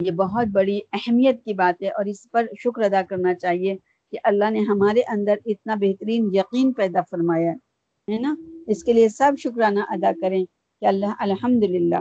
[0.00, 3.76] یہ بہت بڑی اہمیت کی بات ہے اور اس پر شکر ادا کرنا چاہیے
[4.12, 7.52] کہ اللہ نے ہمارے اندر اتنا بہترین یقین پیدا فرمایا
[8.08, 8.34] ہے نا؟
[8.66, 10.44] اس کے لیے سب شکرانہ ادا کریں
[10.82, 12.00] کہ اللہ الحمد للہ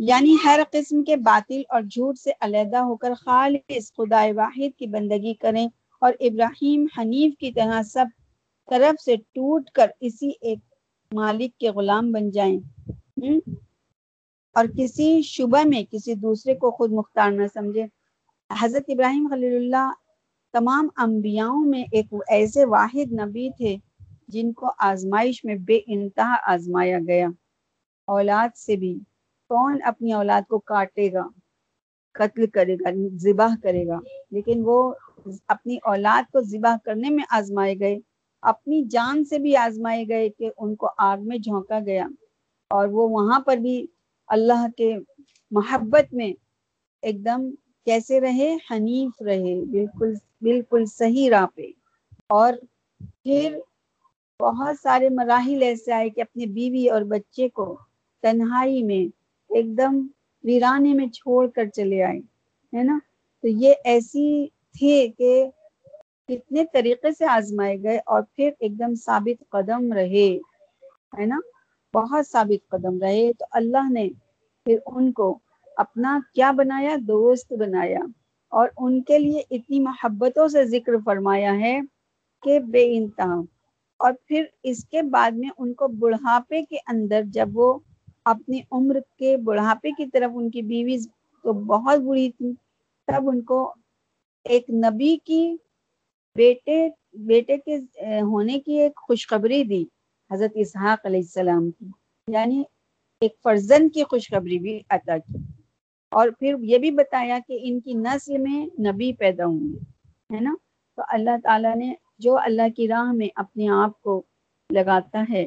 [0.00, 4.86] یعنی ہر قسم کے باطل اور جھوٹ سے علیحدہ ہو کر خالص خدا واحد کی
[4.86, 5.66] بندگی کریں
[6.02, 8.06] اور ابراہیم حنیف کی طرح سب
[8.72, 10.58] طرف سے ٹوٹ کر اسی ایک
[11.12, 12.58] مالک کے غلام بن جائیں۔
[14.54, 17.86] اور کسی شبہ میں کسی دوسرے کو خود مختار نہ سمجھے
[18.60, 19.92] حضرت ابراہیم خلیل اللہ
[20.52, 23.76] تمام انبیاؤں میں ایک ایسے واحد نبی تھے
[24.28, 27.28] جن کو آزمائش میں بے انتہا آزمایا گیا۔
[28.06, 28.98] اولاد سے بھی
[29.48, 31.28] کون اپنی اولاد کو کاٹے گا؟
[32.12, 33.98] قتل کرے گا، ذبح کرے گا۔
[34.30, 34.94] لیکن وہ
[35.48, 37.98] اپنی اولاد کو ذبح کرنے میں آزمائے گئے۔
[38.42, 42.06] اپنی جان سے بھی آزمائے گئے کہ ان کو آگ میں جھونکا گیا
[42.70, 43.86] اور وہ وہاں پر بھی
[44.28, 44.92] اللہ کے
[45.50, 46.32] محبت میں
[47.02, 47.50] ایک دم
[47.86, 51.66] کیسے رہے، حنیف رہے، بالکل بالکل صحیح راہ پہ۔
[52.28, 52.52] اور
[53.22, 53.58] پھر
[54.40, 57.76] بہت سارے مراحل ایسے آئے کہ اپنے بیوی اور بچے کو
[58.22, 59.04] تنہائی میں
[59.50, 60.06] ایک دم
[60.44, 62.18] ویرانے میں چھوڑ کر چلے آئے،
[62.72, 62.98] ہے نا؟
[63.44, 64.46] تو یہ ایسی
[64.78, 65.44] تھے کہ
[66.36, 70.38] کتنے طریقے سے آزمائے گئے اور پھر ایک دم ثابت قدم رہے،
[71.18, 71.40] ہے نا؟
[71.94, 74.08] بہت ثابت قدم رہے۔ تو اللہ نے
[74.64, 75.38] پھر ان کو
[75.76, 77.98] اپنا کیا بنایا؟ دوست بنایا۔
[78.50, 81.80] اور ان کے لیے اتنی محبتوں سے ذکر فرمایا ہے
[82.42, 83.34] کہ بے انتہا۔
[83.98, 87.78] اور پھر اس کے بعد میں ان کو بڑھاپے کے اندر جب وہ
[88.24, 90.96] اپنی عمر کے بڑھاپے کی طرف ان کی بیوی
[91.42, 92.52] تو بہت بری تھی،
[93.06, 93.74] تب ان کو
[94.44, 95.56] ایک نبی کی
[96.36, 97.78] بیٹے بیٹے کے
[98.20, 99.84] ہونے کی ایک خوشخبری دی
[100.30, 101.84] حضرت اسحاق علیہ السلام کی۔
[102.28, 102.62] یعنی
[103.20, 105.38] ایک فرزن کی خوشخبری بھی عطا کی۔
[106.10, 109.78] اور پھر یہ بھی بتایا کہ ان کی نسل میں نبی پیدا ہوں گے،
[110.34, 110.54] ہے نا؟
[110.96, 114.22] تو اللہ تعالیٰ نے جو اللہ کی راہ میں اپنے آپ کو
[114.70, 115.46] لگاتا ہے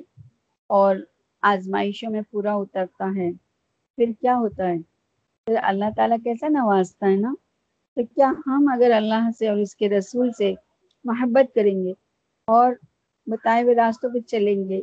[0.67, 0.95] اور
[1.41, 3.31] آزمائشوں میں پورا اترتا ہے،
[3.95, 4.77] پھر کیا ہوتا ہے؟
[5.45, 7.33] پھر اللہ تعالیٰ کیسا نوازتا ہے نا؟
[7.95, 10.53] تو کیا ہم اگر اللہ سے اور اس کے رسول سے
[11.05, 11.93] محبت کریں گے
[12.47, 12.73] اور
[13.27, 14.81] بتائے ہوئے راستوں پہ چلیں گے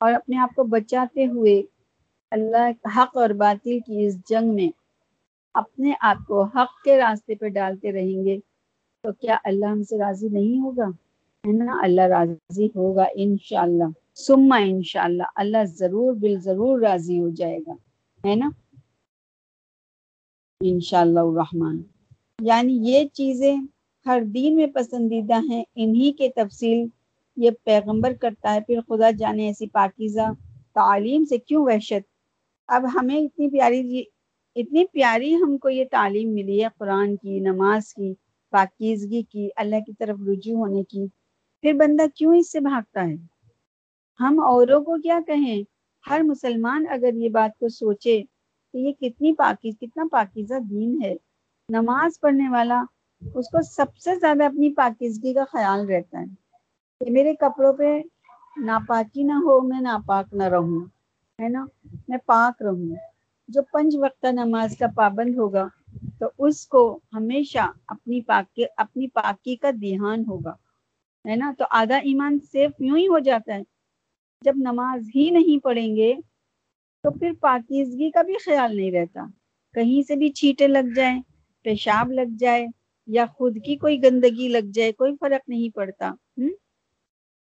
[0.00, 1.62] اور اپنے آپ کو بچاتے ہوئے
[2.30, 4.68] اللہ حق اور باطل کی اس جنگ میں
[5.54, 8.38] اپنے آپ کو حق کے راستے پہ ڈالتے رہیں گے
[9.02, 10.86] تو کیا اللہ ہم سے راضی نہیں ہوگا؟
[11.46, 17.58] ہے نا؟ اللہ راضی ہوگا انشاءاللہ۔ سما انشاءاللہ اللہ ضرور بال ضرور راضی ہو جائے
[17.58, 17.72] گا۔
[18.28, 18.50] ہے نا؟
[20.60, 21.78] انشاءاللہ الرحمن۔
[22.42, 23.56] یعنی یہ چیزیں
[24.06, 26.86] ہر دین میں پسندیدہ ہیں، انہی کے تفصیل
[27.36, 30.32] یہ پیغمبر کرتا ہے، پھر خدا جانے ایسی پاکیزہ
[30.74, 32.08] تعلیم سے کیوں وحشت؟
[32.68, 34.04] اب ہمیں اتنی پیاری جی،
[34.56, 38.14] اتنی پیاری ہم کو یہ تعلیم ملی ہے، قرآن کی، نماز کی،
[38.50, 41.06] پاکیزگی کی، اللہ کی طرف رجوع ہونے کی۔
[41.60, 43.14] پھر بندہ کیوں اس سے بھاگتا ہے؟
[44.20, 45.62] ہم اوروں کو کیا کہیں؟
[46.10, 48.22] ہر مسلمان اگر یہ بات کو سوچے
[48.72, 51.14] کہ یہ کتنی پاکیز کتنا پاکیزہ دین ہے۔
[51.68, 52.82] نماز پڑھنے والا
[53.20, 56.24] اس کو سب سے زیادہ اپنی پاکیزگی کا خیال رہتا ہے
[57.00, 58.00] کہ میرے کپڑوں پہ
[58.56, 60.84] ناپاکی نہ ہو، میں ناپاک نہ رہوں،
[61.42, 61.64] ہے نا؟
[62.08, 62.96] میں پاک رہوں۔
[63.48, 65.68] جو پنج وقتہ نماز کا پابند ہوگا،
[66.18, 70.54] تو اس کو ہمیشہ اپنی پاکی اپنی پاکی کا دھیان ہوگا،
[71.24, 73.62] ہے نا؟ تو آدھا ایمان صرف یوں ہی ہو جاتا ہے۔
[74.42, 76.14] جب نماز ہی نہیں پڑھیں گے،
[77.02, 79.26] تو پھر پاکیزگی کا بھی خیال نہیں رہتا۔
[79.74, 81.20] کہیں سے بھی چھیٹے لگ جائیں،
[81.62, 82.66] پیشاب لگ جائے
[83.10, 86.12] یا خود کی کوئی گندگی لگ جائے، کوئی فرق نہیں پڑتا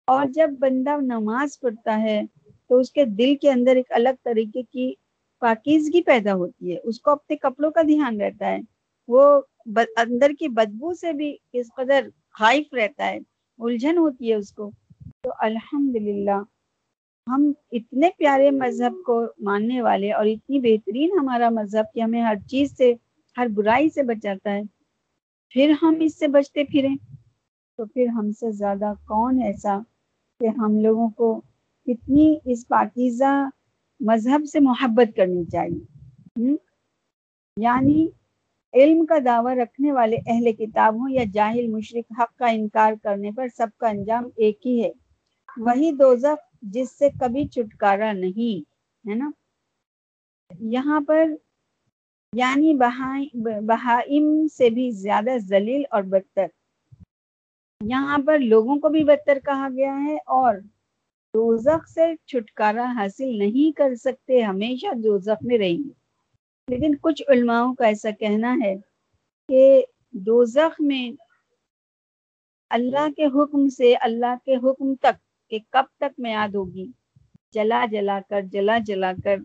[0.09, 2.21] اور جب بندہ نماز پڑھتا ہے
[2.69, 4.93] تو اس کے دل کے اندر ایک الگ طریقے کی
[5.43, 8.59] پاکیزگی پیدا ہوتی ہے۔ اس کو اپنے کپڑوں کا دھیان رہتا ہے۔
[9.09, 9.41] وہ
[9.97, 13.19] اندر کی بدبو سے بھی کس قدر خائف رہتا ہے،
[13.59, 14.71] الجھن ہوتی ہے اس کو۔
[15.23, 15.97] تو الحمد
[17.27, 22.35] ہم اتنے پیارے مذہب کو ماننے والے اور اتنی بہترین ہمارا مذہب کہ ہمیں ہر
[22.49, 22.93] چیز سے،
[23.37, 24.63] ہر برائی سے بچاتا ہے۔
[25.55, 26.97] پھر ہم اس سے بچتے پھریں۔
[27.79, 29.79] تو پھر ہم سے زیادہ کون ایسا
[30.41, 31.41] کہ ہم لوگوں کو
[31.87, 33.49] کتنی اس پاکیزہ
[34.01, 36.55] مذہب سے محبت کرنی چاہیے؟
[37.57, 38.09] یعنی
[38.75, 43.31] علم کا دعویٰ رکھنے والے اہل کتاب ہوں یا جاہل مشرق حق کا انکار کرنے
[43.31, 44.91] پر سب کا انجام ایک ہی ہے۔
[45.57, 48.61] وہی دوزخ جس سے کبھی چھٹکارا نہیں،
[49.05, 49.31] ہے نا؟
[50.61, 51.25] یہاں پر
[52.33, 52.75] یعنی
[53.61, 56.47] بہائم سے بھی زیادہ ذلیل اور بدتر۔
[57.85, 60.57] یہاں پر لوگوں کو بھی بدتر کہا گیا ہے اور
[61.35, 65.93] دوزخ سے چھٹکارا حاصل نہیں کر سکتے، ہمیشہ دوزخ میں رہیں گے۔
[66.69, 68.75] لیکن کچھ علماؤں کا ایسا کہنا ہے
[69.49, 71.11] کہ دوزخ میں
[72.71, 76.87] اللہ کے حکم سے، اللہ کے حکم تک کہ کب تک میاد ہوگی؟
[77.53, 79.37] جلا جلا کر، جلا جلا کر۔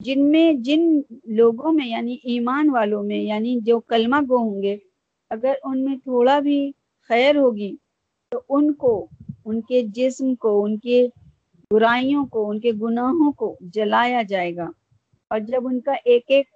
[0.00, 4.76] جن میں جن لوگوں میں یعنی ایمان والوں میں یعنی جو کلمہ گو ہوں گے،
[5.30, 6.72] اگر ان میں تھوڑا بھی
[7.08, 7.76] خیر ہوگی،
[8.30, 9.08] تو ان کو،
[9.44, 11.08] ان کے جسم کو، ان کے
[11.70, 14.70] برائیوں کو، ان کے گناہوں کو جلایا جائے گا۔
[15.30, 16.46] اور جب ان کا ایک ایک،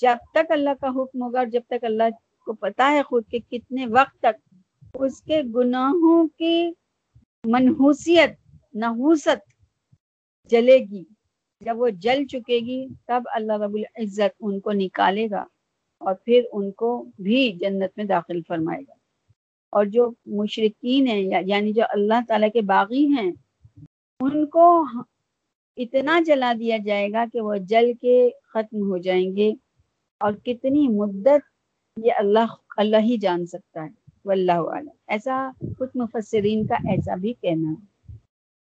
[0.00, 2.10] جب تک اللہ کا حکم ہوگا اور جب تک اللہ
[2.44, 4.54] کو پتا ہے خود کے کتنے وقت تک،
[4.94, 6.70] اس کے گناہوں کی
[7.44, 8.30] منحوسیت،
[8.74, 9.52] نحوست
[10.50, 11.04] جلے گی۔
[11.60, 15.44] جب وہ جل چکے گی، تب اللہ رب العزت ان کو نکالے گا
[15.98, 18.94] اور پھر ان کو بھی جنت میں داخل فرمائے گا۔
[19.70, 23.32] اور جو مشرقین ہیں یعنی جو اللہ تعالیٰ کے باغی ہیں،
[24.20, 24.84] ان کو
[25.76, 29.52] اتنا جلا دیا جائے گا کہ وہ جل کے ختم ہو جائیں گے۔
[30.20, 31.48] اور کتنی مدت
[32.04, 33.88] یہ اللہ اللہ ہی جان سکتا ہے۔
[34.24, 37.70] واللہ عالم ایسا کچھ مفسرین کا ایسا بھی کہنا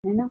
[0.04, 0.28] ہے نا؟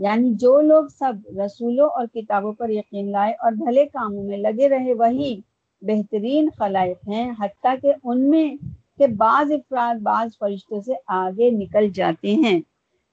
[0.00, 1.12] یعنی جو لوگ سب
[1.44, 5.40] رسولوں اور کتابوں پر یقین لائے اور بھلے کاموں میں لگے رہے، وہی
[5.82, 8.54] بہترین خلائق ہیں، حتیٰ کہ ان میں
[8.98, 12.60] کہ بعض افراد بعض فرشتوں سے آگے نکل جاتے ہیں۔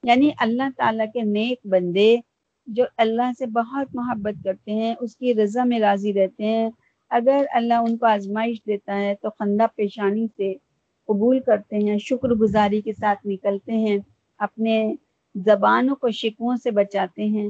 [0.04, 2.18] یعنی اللہ تعالیٰ کے نیک بندے
[2.68, 6.70] جو اللہ سے بہت محبت کرتے ہیں، اس کی رضا میں راضی رہتے ہیں۔
[7.10, 10.54] اگر اللہ ان کو آزمائش دیتا ہے تو خندہ پیشانی سے
[11.08, 13.98] قبول کرتے ہیں، شکر گزاری کے ساتھ نکلتے ہیں،
[14.38, 14.96] اپنے
[15.36, 17.50] زبانوں کو شکووں سے بچاتے ہیں۔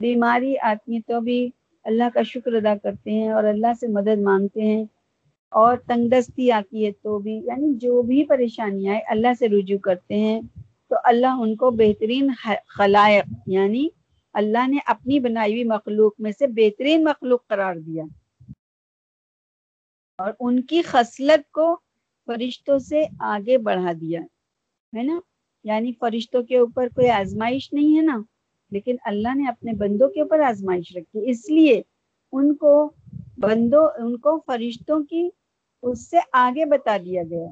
[0.00, 1.50] بیماری آتی ہے تو بھی
[1.84, 4.84] اللہ کا شکر ادا کرتے ہیں اور اللہ سے مدد مانگتے ہیں۔
[5.50, 9.78] اور تنگ دستی آتی ہے تو بھی یعنی جو بھی پریشانی آئے اللہ سے رجوع
[9.78, 10.40] کرتے ہیں۔
[10.88, 12.30] تو اللہ ان کو بہترین
[12.66, 13.88] خلائق یعنی
[14.32, 18.04] اللہ نے اپنی بنائی ہوئی مخلوق میں سے بہترین مخلوق قرار دیا۔
[20.18, 21.76] اور ان کی خصلت کو
[22.26, 24.20] فرشتوں سے آگے بڑھا دیا،
[24.96, 25.20] ہے نا؟
[25.64, 28.22] یعنی فرشتوں کے اوپر کوئی آزمائش نہیں ہے نا،
[28.70, 31.82] لیکن اللہ نے اپنے بندوں کے اوپر آزمائش رکھی۔ اس لیے
[32.32, 32.92] ان کو
[33.38, 35.30] بندوں، ان کو فرشتوں کی
[35.82, 37.48] اس سے آگے بتا دیا گیا۔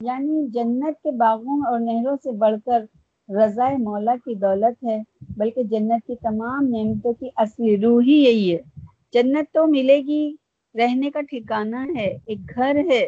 [0.00, 2.84] یعنی جنت کے باغوں اور نہروں سے بڑھ کر
[3.28, 5.02] رضا مولا کی دولت ہے،
[5.36, 8.62] بلکہ جنت کی تمام نعمتوں کی اصلی روح ہی یہی ہے۔
[9.12, 10.36] جنت تو ملے گی،
[10.74, 13.06] رہنے کا ٹھکانہ ہے، ایک گھر ہے،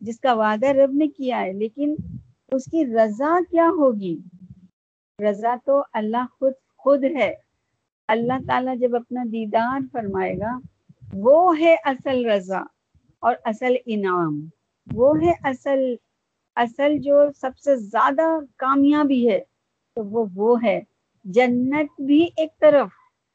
[0.00, 1.94] جس کا وعدہ رب نے کیا ہے، لیکن
[2.52, 4.18] اس کی رضا کیا ہوگی؟
[5.30, 7.34] رضا تو اللہ خود خود ہے۔
[8.08, 10.58] اللہ تعالیٰ جب اپنا دیدار فرمائے گا،
[11.12, 12.60] وہ ہے اصل رضا
[13.18, 14.40] اور اصل انعام۔
[14.92, 15.94] وہ ہے اصل
[16.56, 18.22] اصل جو سب سے زیادہ
[18.56, 19.40] کامیابی ہے،
[19.94, 20.80] تو وہ وہ ہے۔
[21.24, 22.88] جنت بھی ایک طرف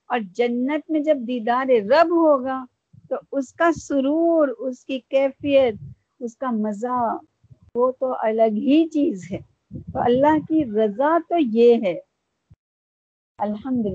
[0.08, 2.66] اور جنت میں جب دیدار رب ہوگا،
[3.10, 5.74] تو اس کا سرور، اس کی کیفیت،
[6.20, 7.18] اس کا مزہ
[7.76, 9.38] وہ تو الگ ہی چیز ہے۔
[9.94, 12.00] تو اللہ کی رضا تو یہ ہے۔
[13.38, 13.86] الحمد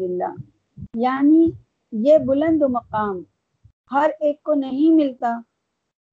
[0.95, 1.51] یعنی
[1.93, 3.23] یہ بلند مقام
[3.93, 5.40] ہر ایک کو نہیں ملتا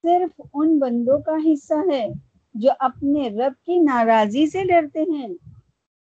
[0.02, 2.08] صرف ان بندوں کا حصہ ہے
[2.54, 5.28] جو اپنے رب کی ناراضی سے ڈرتے ہیں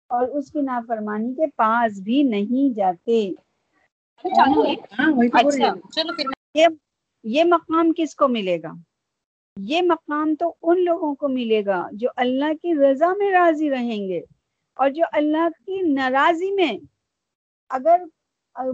[0.06, 3.32] اور اس کی نافرمانی کے پاس بھی نہیں جاتے۔
[4.98, 5.74] ہاں، اچھا،
[7.24, 8.72] یہ مقام کس کو ملے گا؟
[9.56, 14.08] یہ مقام تو ان لوگوں کو ملے گا جو اللہ کی رضا میں راضی رہیں
[14.08, 14.20] گے
[14.74, 16.72] اور جو اللہ کی ناراضی میں
[17.68, 18.00] اگر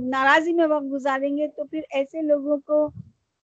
[0.01, 2.89] ناراضی میں وقت گزاریں گے تو پھر ایسے لوگوں کو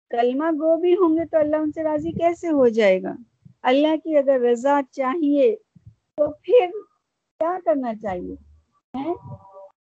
[0.09, 3.13] کلمہ گو بھی ہوں گے تو اللہ ان سے راضی کیسے ہو جائے گا؟
[3.61, 5.55] اللہ کی اگر رضا چاہیے
[6.17, 6.67] تو پھر
[7.39, 8.35] کیا کرنا چاہیے؟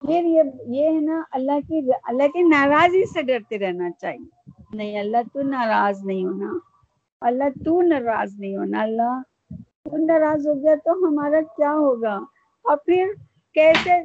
[0.01, 4.99] پھر یہ یہ ہے نا اللہ کی اللہ کی ناراضی سے ڈرتے رہنا چاہیے۔ نہیں،
[4.99, 6.72] اللہ تو ناراض نہیں ہونا۔
[7.23, 9.21] اللہ تو ناراض نہیں ہونا، اللہ
[9.83, 12.15] تو ناراض ہو گیا تو ہمارا کیا ہوگا؟
[12.65, 13.11] اور پھر
[13.53, 14.01] کیسے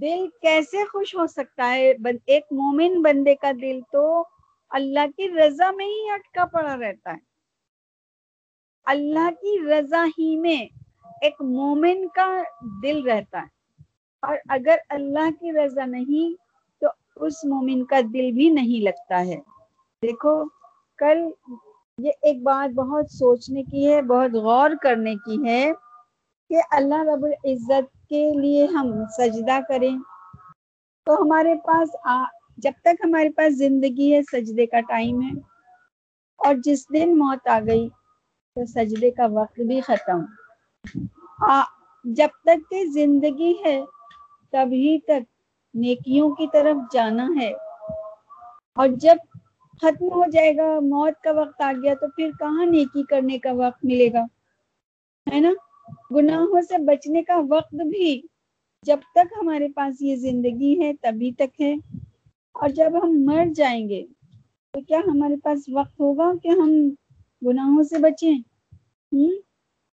[0.00, 1.92] دل کیسے خوش ہو سکتا ہے؟
[2.26, 4.24] ایک مومن بندے کا دل تو
[4.70, 7.18] اللہ کی رضا میں ہی اٹکا پڑا رہتا ہے۔
[8.86, 10.62] اللہ کی رضا ہی میں
[11.22, 12.42] ایک مومن کا
[12.82, 13.46] دل رہتا ہے۔
[14.22, 16.34] اور اگر اللہ کی رضا نہیں
[16.80, 19.36] تو اس مومن کا دل بھی نہیں لگتا ہے۔
[20.02, 20.44] دیکھو،
[20.98, 21.18] کل
[21.98, 25.72] یہ ایک بات بہت سوچنے کی ہے بہت غور کرنے کی ہے
[26.50, 29.98] کہ اللہ رب العزت کے لیے ہم سجدہ کریں۔
[31.06, 32.24] تو ہمارے پاس آ
[32.56, 35.40] جب تک ہمارے پاس زندگی ہے سجدے کا ٹائم ہے۔
[36.38, 37.88] اور جس دن موت آ گئی
[38.56, 40.24] تو سجدے کا وقت بھی ختم۔
[41.38, 41.62] آ,
[42.04, 43.84] جب تک کہ زندگی ہے
[44.50, 45.22] تبھی تک
[45.74, 47.52] نیکیوں کی طرف جانا ہے۔
[48.76, 49.16] اور جب
[49.82, 53.52] ختم ہو جائے گا، موت کا وقت آ گیا تو پھر کہاں نیکی کرنے کا
[53.52, 54.24] وقت ملے گا؟
[55.26, 55.52] ہے نا؟
[56.10, 58.22] گناہوں سے بچنے کا وقت بھی
[58.82, 61.74] جب تک ہمارے پاس یہ زندگی ہے تبھی تک ہے۔
[62.54, 64.06] اور جب ہم مر جائیں گے
[64.74, 66.70] تو کیا ہمارے پاس وقت ہوگا کہ ہم
[67.42, 68.34] گناہوں سے بچیں؟
[69.12, 69.30] ہوں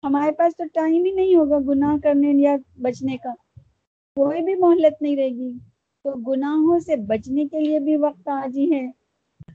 [0.02, 3.34] ہمارے پاس تو ٹائم ہی نہیں ہوگا گناہ کرنے یا بچنے کا۔
[4.16, 5.52] کوئی بھی مہلت نہیں رہے گی۔
[6.04, 9.03] تو گناہوں سے بچنے کے لیے بھی وقت آج ہی ہے۔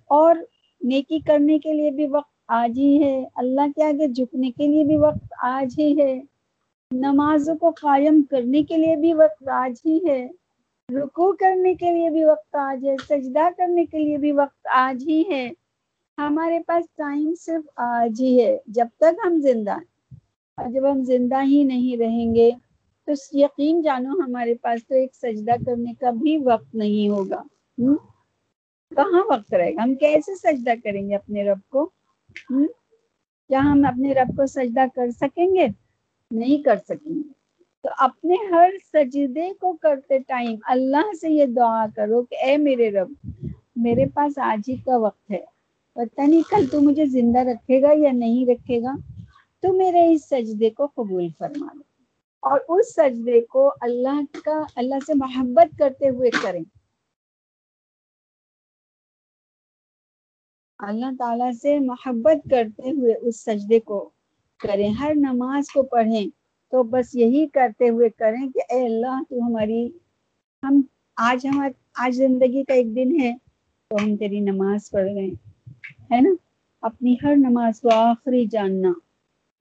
[0.10, 0.36] اور
[0.82, 4.84] نیکی کرنے کے لیے بھی وقت آج ہی ہے۔ اللہ کے آگے جھکنے کے لیے
[4.84, 6.22] بھی وقت آج ہی ہے۔
[6.92, 10.28] نمازوں کو قائم کرنے کے لیے بھی وقت آج ہی ہے۔
[10.90, 15.04] رکو کرنے کے لیے بھی وقت آج ہے۔ سجدہ کرنے کے لیے بھی وقت آج
[15.08, 15.50] ہی ہے۔
[16.18, 19.88] ہمارے پاس ٹائم صرف آج ہی ہے۔ جب تک ہم زندہ ہیں۔
[20.58, 22.52] اور جب ہم زندہ ہی نہیں رہیں گے،
[23.08, 27.42] تو یقین جانو ہمارے پاس تو ایک سجدہ کرنے کا بھی وقت نہیں ہوگا۔
[28.96, 31.86] کہاں وقت رہے گا؟ ہم کیسے سجدہ کریں گے اپنے رب کو؟
[33.48, 35.68] کیا ہم اپنے رب کو سجدہ کر سکیں گے؟
[36.32, 37.40] نہیں کر سکیں گے۔
[37.84, 42.92] تو اپنے ہر سجدے کو کرتے ٹائم اللہ سے یہ دعا کرو کہ اے میرے
[42.92, 43.30] رب،
[43.76, 45.46] میرے پاس آج ہی کا وقت ہے۔
[45.94, 48.96] پتہ نہیں کل تو مجھے زندہ رکھے گا یا نہیں رکھے گا؟
[49.62, 51.82] تو میرے اس سجدے کو قبول فرما لو۔
[52.40, 56.79] اور اس سجدے کو اللہ کا، اللہ سے محبت کرتے ہوئے کریں۔
[60.80, 64.10] اللہ تعالیٰ سے محبت کرتے ہوئے اس سجدے کو
[64.60, 66.30] کریں۔ ہر نماز کو پڑھیں۔
[66.72, 69.90] تو بس یہی کرتے ہوئے کریں کہ اے اللہ تو ہماری،
[70.64, 70.82] ہم
[71.18, 73.34] آج ہمار آج زندگی کا ایک دن ہے،
[73.92, 75.30] تو ہم تیری نماز پڑھ رہے
[76.12, 76.30] ہے نا؟
[76.82, 78.92] اپنی ہر نماز کو آخری جاننا۔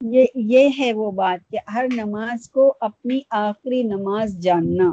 [0.01, 4.91] یہ یہ ہے وہ بات کہ ہر نماز کو اپنی آخری نماز جاننا۔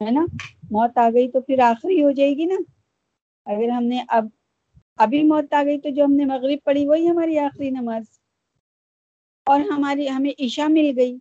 [0.00, 0.26] ہے نا؟
[0.70, 2.56] موت آ گئی تو پھر آخری ہو جائے گی نا۔
[3.46, 4.26] اگر ہم نے اب
[4.98, 8.04] ابھی موت آ گئی تو جو ہم نے مغرب پڑھی وہی ہماری آخری نماز۔
[9.46, 11.18] اور ہماری، ہمیں عشاء مل گئی۔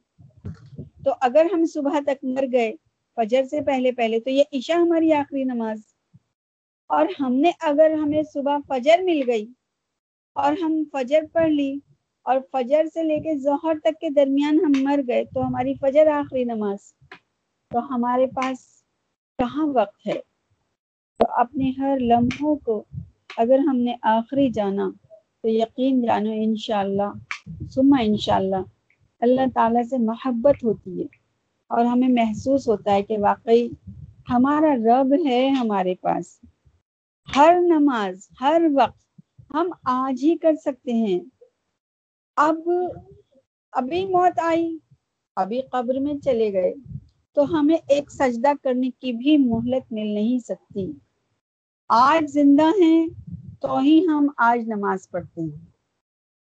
[1.04, 2.72] تو اگر ہم صبح تک مر گئے،
[3.18, 5.80] فجر سے پہلے پہلے تو یہ عشاء ہماری آخری نماز۔
[6.90, 9.46] اور ہم نے، اگر ہمیں صبح فجر مل گئی
[10.36, 11.80] اور ہم فجر پڑھ لی
[12.26, 16.08] اور فجر سے لے کے ظہر تک کے درمیان ہم مر گئے تو ہماری فجر
[16.08, 16.94] آخری نماز۔
[17.72, 18.60] تو ہمارے پاس
[19.40, 20.20] کہاں وقت ہے؟
[21.20, 22.84] تو اپنے ہر لمحوں کو
[23.38, 24.90] اگر ہم نے آخری جانا
[25.42, 27.12] تو یقین جانو انشاءاللہ
[27.70, 28.56] سما انشاءاللہ،
[29.20, 31.06] اللہ تعالیٰ سے محبت ہوتی ہے
[31.68, 33.70] اور ہمیں محسوس ہوتا ہے کہ واقعی
[34.30, 36.40] ہمارا رب ہے ہمارے پاس۔
[37.36, 39.22] ہر نماز، ہر وقت
[39.54, 41.20] ہم آج ہی کر سکتے ہیں۔
[42.38, 42.58] اب،
[43.72, 44.78] ابھی موت آئی،
[45.36, 46.74] ابھی قبر میں چلے گئے،
[47.34, 50.92] تو ہمیں ایک سجدہ کرنے کی بھی مہلت مل نہیں سکتی۔
[51.94, 53.08] آج زندہ ہیں،
[53.62, 55.66] تو ہی ہم آج نماز پڑھتے ہیں۔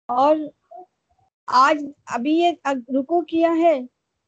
[0.07, 0.35] اور
[1.47, 3.79] آج ابھی یہ رکو کیا ہے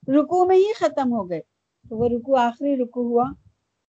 [0.07, 1.41] رکو میں ہی ختم ہو گئے۔
[1.89, 3.25] تو وہ رکو آخری رکو ہوا۔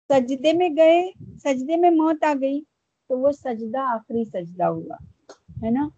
[0.09, 1.11] سجدے میں گئے،
[1.43, 2.61] سجدے میں موت آ گئی،
[3.09, 4.95] تو وہ سجدہ آخری سجدہ ہوا،
[5.63, 5.89] ہے نا؟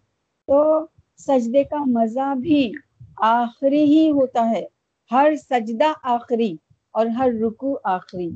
[0.46, 0.86] تو
[1.18, 2.72] سجدے کا مزہ بھی
[3.16, 4.66] آخری ہی ہوتا ہے۔
[5.10, 6.56] ہر سجدہ آخری
[6.90, 8.30] اور ہر رکو آخری،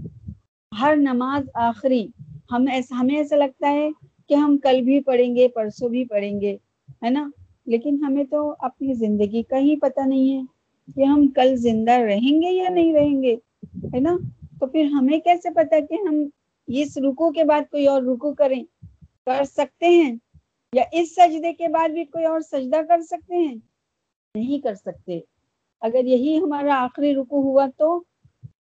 [0.80, 2.08] ہر نماز آخری۔
[2.52, 3.88] ہم ایسا ہمیں ایسا لگتا ہے
[4.28, 6.56] کہ ہم کل بھی پڑھیں گے، پرسوں بھی پڑھیں گے،
[7.04, 7.30] ہے نا؟
[7.66, 10.42] لیکن ہمیں تو اپنی زندگی کا ہی پتہ نہیں ہے
[10.94, 13.36] کہ ہم کل زندہ رہیں گے یا نہیں رہیں گے،
[13.94, 14.16] ہے نا؟
[14.60, 16.24] تو پھر ہمیں کیسے پتا کہ ہم
[16.68, 18.64] اس رکو کے بعد کوئی اور رکو کریں،
[19.26, 20.16] کر سکتے ہیں؟
[20.72, 23.54] یا اس سجدے کے بعد بھی کوئی اور سجدہ کر سکتے ہیں؟
[24.34, 25.20] نہیں کر سکتے۔
[25.80, 28.02] اگر یہی ہمارا آخری رکو ہوا تو،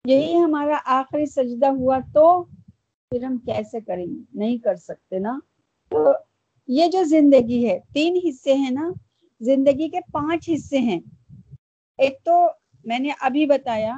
[0.05, 2.45] یہی ہمارا آخری سجدہ ہوا تو
[3.11, 5.39] پھر ہم کیسے کریں گے؟ نہیں کر سکتے نا۔
[5.91, 6.13] تو
[6.69, 8.93] یہ جو زندگی ہے، تین حصے ہیں نا۔
[9.41, 11.01] زندگی کے پانچ حصے ہیں۔
[11.99, 12.47] ایک تو
[12.85, 13.95] میں نے ابھی بتایا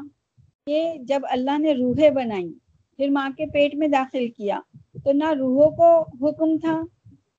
[0.66, 2.54] کہ جب اللہ نے روحیں بنائی،
[2.96, 4.60] پھر ماں کے پیٹ میں داخل کیا،
[5.04, 6.82] تو نہ روحوں کو حکم تھا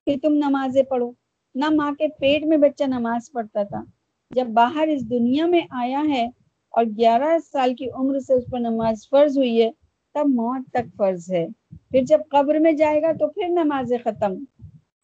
[0.06, 1.12] کہ تم نمازیں پڑھو۔
[1.54, 3.84] نہ ماں کے پیٹ میں بچہ نماز پڑھتا تھا۔
[4.30, 6.26] جب باہر اس دنیا میں آیا ہے
[6.70, 9.70] اور گیارہ سال کی عمر سے اس پر نماز فرض ہوئی ہے،
[10.14, 11.46] تب موت تک فرض ہے۔
[11.92, 14.34] پھر جب قبر میں جائے گا تو پھر نماز ختم۔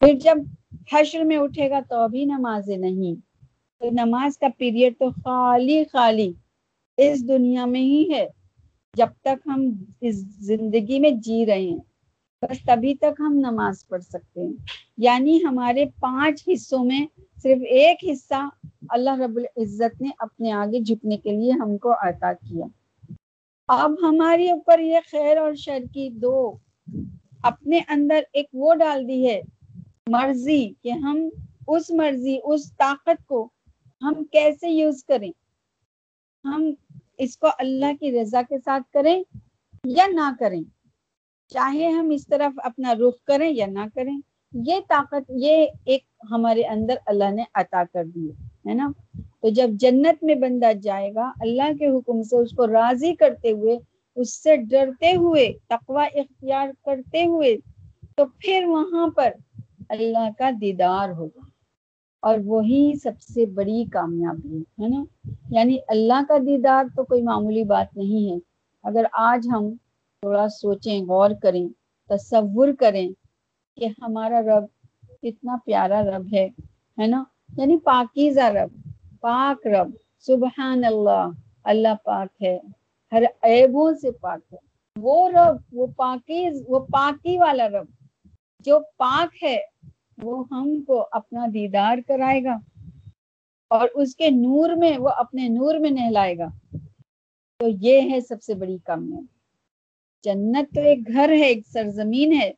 [0.00, 0.36] پھر جب
[0.92, 3.14] حشر میں اٹھے گا تو ابھی نماز نہیں۔
[3.80, 6.32] تو نماز کا پیریڈ تو خالی خالی
[6.98, 8.26] اس دنیا میں ہی ہے۔
[8.94, 9.70] جب تک ہم
[10.00, 10.14] اس
[10.46, 11.78] زندگی میں جی رہے ہیں،
[12.42, 14.52] بس تبھی تک ہم نماز پڑھ سکتے ہیں۔
[14.96, 17.06] یعنی ہمارے پانچ حصوں میں
[17.42, 18.48] صرف ایک حصہ
[18.88, 22.66] اللہ رب العزت نے اپنے آگے جھکنے کے لیے ہم کو عطا کیا۔
[23.68, 26.56] اب ہماری اوپر یہ خیر اور شر کی دو
[27.42, 29.40] اپنے اندر ایک وہ ڈال دی ہے،
[30.06, 31.28] مرضی کہ ہم
[31.66, 33.48] اس مرضی، اس طاقت کو
[34.02, 35.30] ہم کیسے یوز کریں؟
[36.44, 36.70] ہم
[37.18, 39.22] اس کو اللہ کی رضا کے ساتھ کریں
[39.84, 40.62] یا نہ کریں؟
[41.52, 44.16] چاہے ہم اس طرف اپنا رخ کریں یا نہ کریں،
[44.52, 48.28] یہ طاقت، یہ ایک ہمارے اندر اللہ نے عطا کر دی
[48.68, 48.88] ہے نا؟
[49.40, 53.50] تو جب جنت میں بندہ جائے گا، اللہ کے حکم سے اس کو راضی کرتے
[53.50, 53.76] ہوئے
[54.18, 57.56] اس سے ڈرتے ہوئے، تقوی اختیار کرتے ہوئے،
[58.16, 59.30] تو پھر وہاں پر
[59.88, 61.40] اللہ کا دیدار ہوگا۔
[62.20, 65.04] اور وہی سب سے بڑی کامیابی، ہے نا؟
[65.50, 68.36] یعنی اللہ کا دیدار تو کوئی معمولی بات نہیں ہے۔
[68.82, 69.70] اگر آج ہم
[70.20, 71.68] تھوڑا سوچیں، غور کریں،
[72.08, 73.10] تصور کریں
[73.76, 74.64] کہ ہمارا رب
[75.22, 76.48] کتنا پیارا رب ہے
[77.00, 77.24] ہے نا؟
[77.56, 78.88] یعنی پاکیزہ رب،
[79.20, 79.90] پاک رب،
[80.20, 81.28] سبحان اللہ
[81.64, 82.58] اللہ پاک ہے۔
[83.12, 84.58] ہر عیبوں سے پاک ہے۔
[84.96, 87.86] وہ رب، وہ پاکیز وہ پاکی والا رب،
[88.60, 89.58] جو پاک ہے،
[90.22, 92.58] وہ ہم کو اپنا دیدار کرائے گا
[93.70, 96.48] اور اس کے نور میں، وہ اپنے نور میں نہلائے گا۔
[97.58, 99.38] تو یہ ہے سب سے بڑی کامیابی۔
[100.22, 102.52] جنت تو ایک گھر ہے، ایک سرزمین ہے۔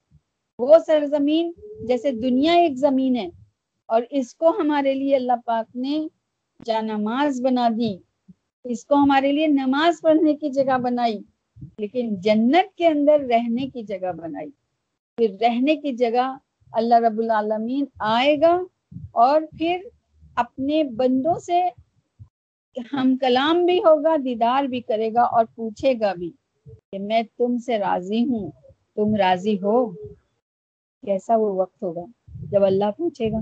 [0.59, 1.53] وہ سرزمین
[1.87, 3.29] جیسے دنیا ایک زمین ہے۔
[3.87, 6.07] اور اس کو ہمارے لیے اللہ پاک نے
[6.65, 7.97] جا نماز بنا دی۔
[8.65, 11.19] اس کو ہمارے لیے نماز پڑھنے کی جگہ بنائی،
[11.79, 14.51] لیکن جنت کے اندر رہنے کی جگہ بنائی۔
[15.19, 16.37] پھر رہنے کی جگہ
[16.73, 18.59] اللہ رب العالمین آئے گا
[19.13, 19.81] اور پھر
[20.37, 21.63] اپنے بندوں سے
[22.93, 26.31] ہم کلام بھی ہوگا، دیدار بھی کرے گا اور پوچھے گا بھی
[26.67, 28.51] کہ میں تم سے راضی ہوں،
[28.95, 29.91] تم راضی ہو؟
[31.03, 32.05] کیسا وہ وقت ہوگا
[32.51, 33.39] جب اللہ پوچھے گا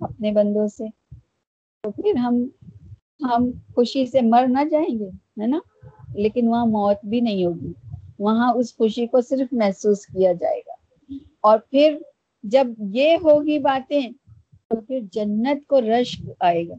[0.00, 0.84] اپنے بندوں سے؟
[1.84, 2.46] تو پھر ہم
[3.22, 5.08] ہم خوشی سے مر نہ جائیں گے،
[5.42, 5.58] ہے نا؟
[6.14, 7.72] لیکن وہاں موت بھی نہیں ہوگی۔
[8.18, 10.72] وہاں اس خوشی کو صرف محسوس کیا جائے گا۔
[11.40, 11.98] اور پھر
[12.42, 14.10] جب یہ ہوگی باتیں،
[14.68, 16.74] تو پھر جنت کو رشک آئے گا۔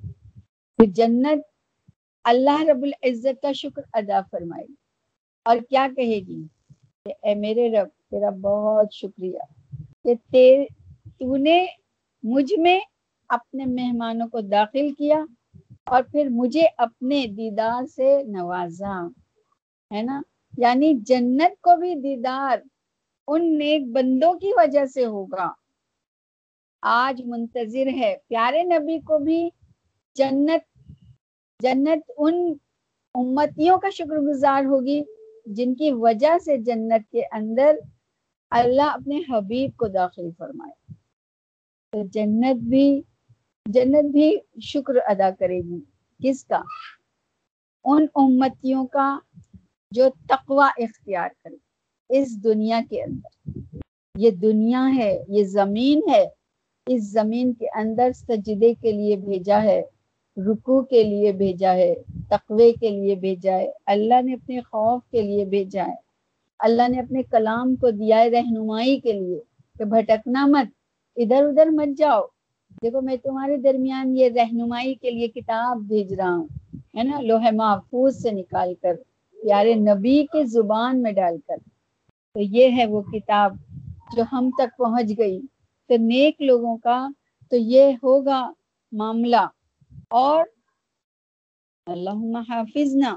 [0.77, 1.41] پھر جنت
[2.23, 4.73] اللہ رب العزت کا شکر ادا فرمائے گی۔
[5.45, 6.43] اور کیا کہے گی؟
[7.05, 9.39] کہ اے میرے رب، تیرا بہت شکریہ
[10.03, 10.65] کہ
[11.19, 11.65] تو نے
[12.23, 12.79] مجھ میں
[13.29, 15.25] اپنے مہمانوں کو داخل کیا۔
[15.87, 19.07] اور پھر مجھے اپنے دیدار سے نوازا،
[19.91, 20.21] ہے نا؟
[20.57, 22.57] یعنی جنت کو بھی دیدار
[23.27, 25.51] ان نیک بندوں کی وجہ سے ہوگا۔
[26.81, 29.49] آج منتظر ہے، پیارے نبی کو بھی
[30.15, 30.63] جنت
[31.59, 32.53] جنت ان
[33.15, 35.01] امتیوں کا شکر گزار ہوگی
[35.45, 37.75] جن کی وجہ سے جنت کے اندر
[38.51, 40.93] اللہ اپنے حبیب کو داخل فرمائے۔
[41.93, 43.01] تو جنت بھی
[43.65, 45.79] جنت بھی شکر ادا کرے گی۔
[46.23, 46.61] کس کا؟
[47.85, 49.19] ان امتیوں کا
[49.91, 51.55] جو تقوی اختیار کرے۔
[52.09, 53.49] اس دنیا کے اندر۔
[54.15, 56.25] یہ دنیا ہے، یہ زمین ہے۔
[56.87, 59.81] اس زمین کے اندر سجدے کے لیے بھیجا ہے
[60.37, 61.95] رکو کے لیے بھیجا ہے،
[62.29, 65.95] تقوی کے لیے بھیجا ہے۔ اللہ نے اپنے خوف کے لیے بھیجا ہے۔
[66.59, 69.39] اللہ نے اپنے کلام کو دیا ہے رہنمائی کے لیے
[69.77, 70.67] کہ بھٹکنا مت،
[71.15, 72.21] ادھر ادھر مت جاؤ۔
[72.83, 76.47] دیکھو، میں تمہارے درمیان یہ رہنمائی کے لیے کتاب بھیج رہا ہوں،
[76.97, 78.95] ہے نا؟ لوہے محفوظ سے نکال کر،
[79.43, 81.57] پیارے نبی کے زبان میں ڈال کر۔
[82.35, 83.55] تو یہ ہے وہ کتاب
[84.15, 85.41] جو ہم تک پہنچ گئی۔
[85.89, 87.07] تو نیک لوگوں کا
[87.49, 88.53] تو یہ ہوگا
[88.91, 89.45] معاملہ۔
[90.09, 90.43] اور
[91.87, 93.15] اللہ حافظ نہ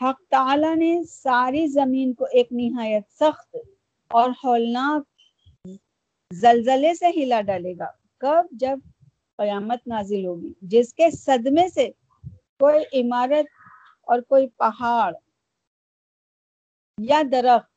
[0.00, 3.56] حق تعالی نے ساری زمین کو ایک نہایت سخت
[4.10, 5.02] اور ہولناک
[6.32, 8.78] زلزلے سے ہلا ڈالے گا۔ کب جب
[9.36, 11.90] قیامت نازل ہوگی۔ جس کے صدمے سے
[12.58, 13.46] کوئی عمارت
[14.02, 15.14] اور کوئی پہاڑ
[16.98, 17.70] یا درخت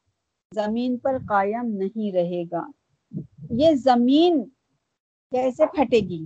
[0.56, 2.68] زمین پر قائم نہیں رہے گا۔
[3.50, 4.50] یہ زمین
[5.32, 6.26] کیسے پھٹے گی؟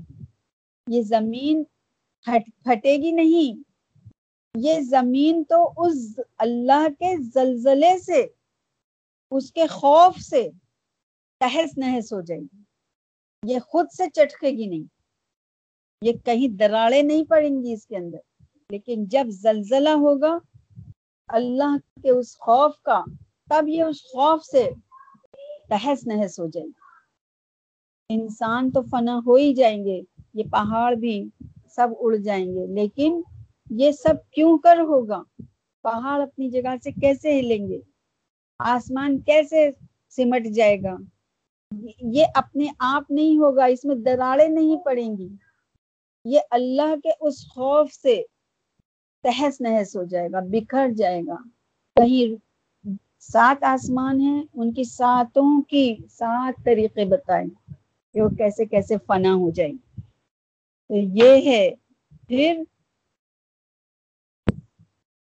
[0.88, 1.64] یہ زمین
[2.64, 3.64] پھٹے گی نہیں۔
[4.56, 8.28] یہ زمین تو اس اللہ کے زلزلے سے،
[9.32, 10.50] اس کے خوف سے
[11.40, 12.65] تہس نہس ہو جائے گی۔
[13.48, 14.84] یہ خود سے چٹکے گی نہیں۔
[16.02, 18.18] یہ کہیں دراڑے نہیں پڑیں گی اس کے اندر۔
[18.70, 20.38] لیکن جب زلزلہ ہوگا،
[21.28, 23.04] اللہ کے اس خوف کا،
[23.50, 24.70] تب یہ اس خوف سے
[25.70, 26.86] تہس نہس ہو جائے گی۔
[28.10, 30.02] انسان تو فنا ہو ہی جائیں گے،
[30.34, 31.30] یہ پہاڑ بھی
[31.70, 33.22] سب اڑ جائیں گے۔ لیکن
[33.70, 35.24] یہ سب کیوں کر ہوگا؟
[35.82, 37.80] پہاڑ اپنی جگہ سے کیسے ہلیں گے؟
[38.60, 39.72] آسمان کیسے
[40.10, 40.96] سمٹ جائے گا؟
[42.02, 45.30] یہ اپنے آپ نہیں ہوگا، اس میں دراڑے نہیں پڑیں گی۔
[46.26, 48.24] یہ اللہ کے اس خوف سے
[49.24, 51.36] تہس نہس ہو جائے گا، بکھر جائے گا۔
[51.96, 52.36] کہیں
[53.20, 57.50] سات آسمان ہیں، ان کی ساتوں کی سات طریقے بتائیں
[58.14, 59.74] کہ وہ کیسے کیسے فنا ہو جائیں۔
[60.88, 61.70] تو یہ ہے،
[62.28, 62.64] پھر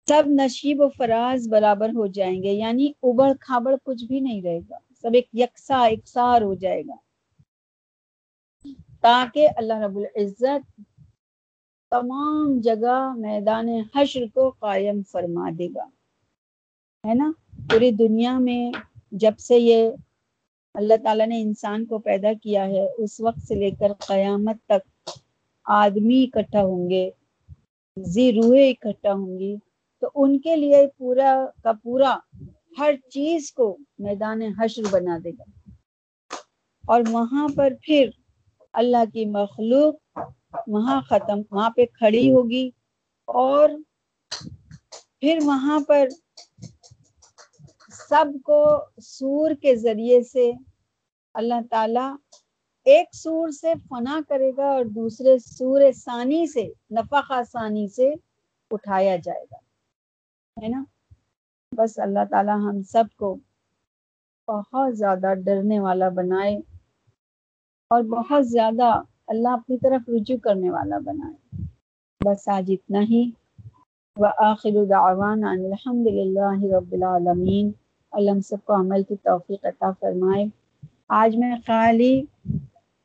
[0.09, 4.59] سب نشیب و فراز برابر ہو جائیں گے یعنی ابڑ کھابڑ کچھ بھی نہیں رہے
[4.71, 4.77] گا۔
[5.09, 6.97] سب ایک یکساں اکسار ہو جائے گا۔
[9.01, 10.81] تاکہ اللہ رب العزت
[11.91, 15.85] تمام جگہ میدان حشر کو قائم فرما دے گا۔
[17.09, 17.33] ہے نا؟
[17.71, 18.73] پوری دنیا میں
[19.13, 19.91] جب سے یہ
[20.75, 25.11] اللہ تعالیٰ نے انسان کو پیدا کیا ہے، اس وقت سے لے کر قیامت تک
[25.65, 27.11] آدمی اکٹھا ہوں گے،
[27.97, 29.57] زی روحیں اکٹھا ہوں گی۔
[30.01, 32.19] تو ان کے لیے پورا کا پورا
[32.79, 35.71] ہر چیز کو میدان حشر بنا دے گا۔
[36.87, 38.11] اور وہاں پر پھر
[38.73, 40.19] اللہ کی مخلوق
[40.67, 42.71] وہاں ختم، وہاں پہ کھڑی ہوگی۔
[43.25, 43.69] اور
[45.21, 46.09] پھر وہاں پر
[48.09, 50.53] سب کو سور کے ذریعے سے
[51.35, 52.07] اللہ تعالی
[52.85, 58.13] ایک سور سے فنا کرے گا اور دوسرے سور ثانی سے نفقہ ثانی سے
[58.71, 59.57] اٹھایا جائے گا۔
[60.63, 60.85] ہے نا؟
[61.73, 63.29] بس اللہ تعالی ہم سب کو
[64.49, 66.55] بہت زیادہ ڈرنے والا بنائے
[67.91, 68.89] اور بہت زیادہ
[69.27, 71.37] اللہ اپنی طرف رجوع کرنے والا بنائے۔
[72.21, 73.23] بس آج اتنا ہی۔
[74.17, 77.71] وآخر دعوانا الحمد للہ رب العالمین۔
[78.13, 80.45] اللہ ہم سب کو عمل کی توفیق عطا فرمائے۔
[81.15, 82.15] آج میں خالی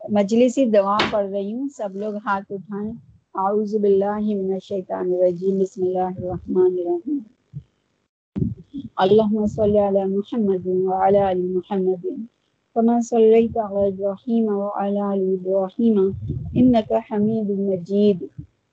[0.02, 2.92] مجلسی دعا پڑھ رہی ہوں۔ سب لوگ ہاتھ اٹھائیں۔
[3.36, 7.20] اعوذ باللہ من الشیطان الرجیم۔ بسم اللہ الرحمن الرحیم۔
[8.98, 12.06] اللہم صلی علی محمد وعلی آل محمد.
[12.76, 15.98] كما صليت على إبراهيم وعلى آل إبراهيم،
[16.58, 18.20] إنك حميد مجيد.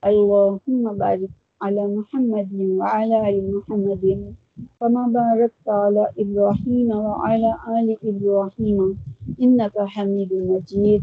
[0.04, 4.34] اللهم بارك على محمد وعلى آل محمد.
[4.80, 8.98] كما باركت على إبراهيم وعلى آل إبراهيم،
[9.42, 11.02] إنك حميد مجيد.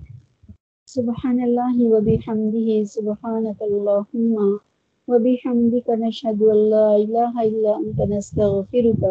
[0.86, 4.59] سبحان الله وبحمده، سبحانك اللهم
[5.08, 9.03] وبحمدك نشهد أن لا إله إلا أنت نستغفرك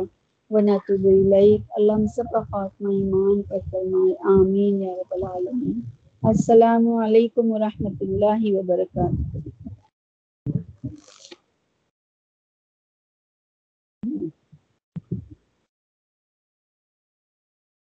[0.50, 1.62] ونتوب إليك.
[1.78, 5.80] اللهم سب خاتمہ ایمان پر فرمائے آمین یا رب العالمین
[6.22, 9.55] السلام علیکم ورحمۃ اللہ وبرکاتہ